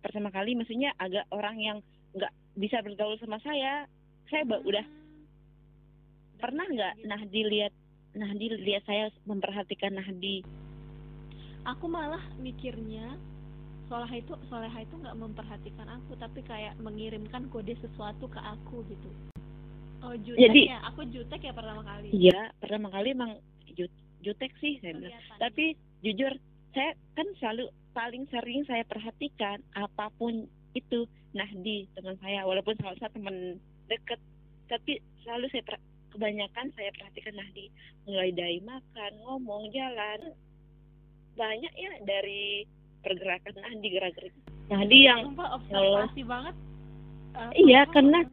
[0.00, 1.78] pertama kali maksudnya agak orang yang
[2.16, 3.86] nggak bisa bergaul sama saya
[4.30, 4.86] saya udah
[6.40, 7.04] pernah nggak.
[7.04, 7.72] Nahdi lihat
[8.10, 10.42] Nahdi lihat saya memperhatikan Nahdi
[11.68, 13.14] aku malah mikirnya
[13.86, 19.10] Soleha itu Soleha itu nggak memperhatikan aku tapi kayak mengirimkan kode sesuatu ke aku gitu
[20.00, 23.36] oh jutek Jadi- ya aku jutek ya pertama kali iya pertama kali emang
[23.76, 25.16] jut- jutek sih saya bilang.
[25.38, 25.64] Tapi
[26.00, 26.32] jujur
[26.72, 32.96] saya kan selalu paling sering saya perhatikan apa pun itu Nahdi teman saya walaupun salah
[32.98, 33.58] satu teman
[33.90, 34.20] deket.
[34.70, 35.62] Tapi selalu saya
[36.10, 37.66] kebanyakan saya perhatikan Nahdi
[38.06, 40.32] mulai dari makan ngomong jalan.
[41.34, 42.64] Banyak ya dari
[43.02, 44.34] pergerakan Nahdi gerak-gerik.
[44.70, 46.06] Nahdi yang Sumpah Allah.
[46.06, 46.54] observasi banget.
[47.30, 48.30] Eh, Iya, paham karena-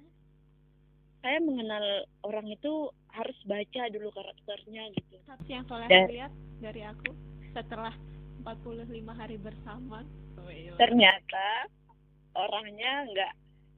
[1.17, 1.85] saya mengenal
[2.23, 2.73] orang itu
[3.09, 5.17] harus baca dulu karakternya gitu.
[5.25, 7.09] Tapi yang Soleha Dan- lihat dari aku
[7.51, 7.93] setelah
[8.41, 10.05] 45 hari bersama
[10.77, 11.67] ternyata
[12.31, 13.33] orangnya nggak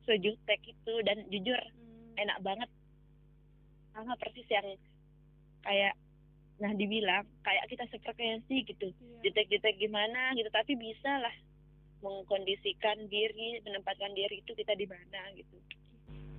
[0.08, 2.70] sejutek itu dan jujur Hmm, enak banget.
[3.96, 4.68] Sama persis yang
[5.64, 5.94] kayak
[6.60, 8.92] nah dibilang kayak kita sefrekuensi gitu.
[8.92, 9.32] Iya.
[9.32, 11.32] jutek-jutek gimana gitu tapi bisa lah
[12.04, 15.56] mengkondisikan diri menempatkan diri itu kita di mana gitu.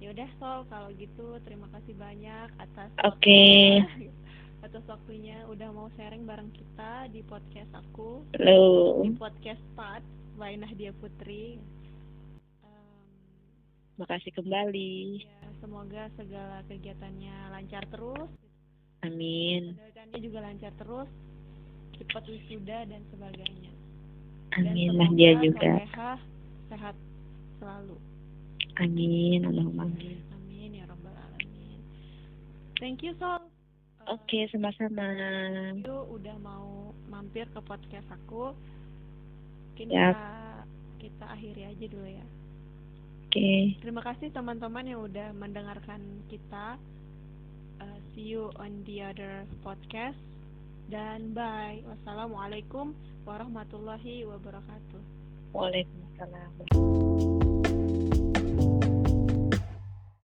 [0.01, 3.21] Yaudah Sol, kalau gitu terima kasih banyak atas oke.
[3.21, 4.09] waktunya,
[4.67, 8.25] atas waktunya udah mau sharing bareng kita di podcast aku.
[8.41, 10.01] Halo di podcast Pat
[10.41, 11.61] by Nahdia Putri.
[14.01, 18.31] Em, makasih kembali ya, semoga segala kegiatannya lancar terus,
[19.05, 21.11] amin kegiatannya juga lancar terus,
[22.01, 23.73] cepat wisuda dan sebagainya.
[24.57, 26.13] amin dan lah dia juga Soleha
[26.73, 26.97] sehat
[27.61, 27.97] selalu.
[28.81, 31.81] amin Allahumma amin Amin ya robbal alamin.
[32.81, 33.45] Thank you Sol.
[34.01, 35.05] Eh, oke sama-sama
[35.77, 38.57] you udah mau mampir ke podcast aku.
[39.77, 40.17] Mungkin Siap.
[40.17, 40.33] kita
[41.01, 42.25] kita akhiri aja dulu ya.
[43.31, 46.75] Oke Terima kasih teman-teman yang udah mendengarkan kita.
[47.79, 50.19] Uh, see you on the other podcast.
[50.91, 51.79] Dan bye.
[51.87, 52.91] Wassalamualaikum
[53.23, 54.99] warahmatullahi wabarakatuh.
[55.55, 56.51] Waalaikumsalam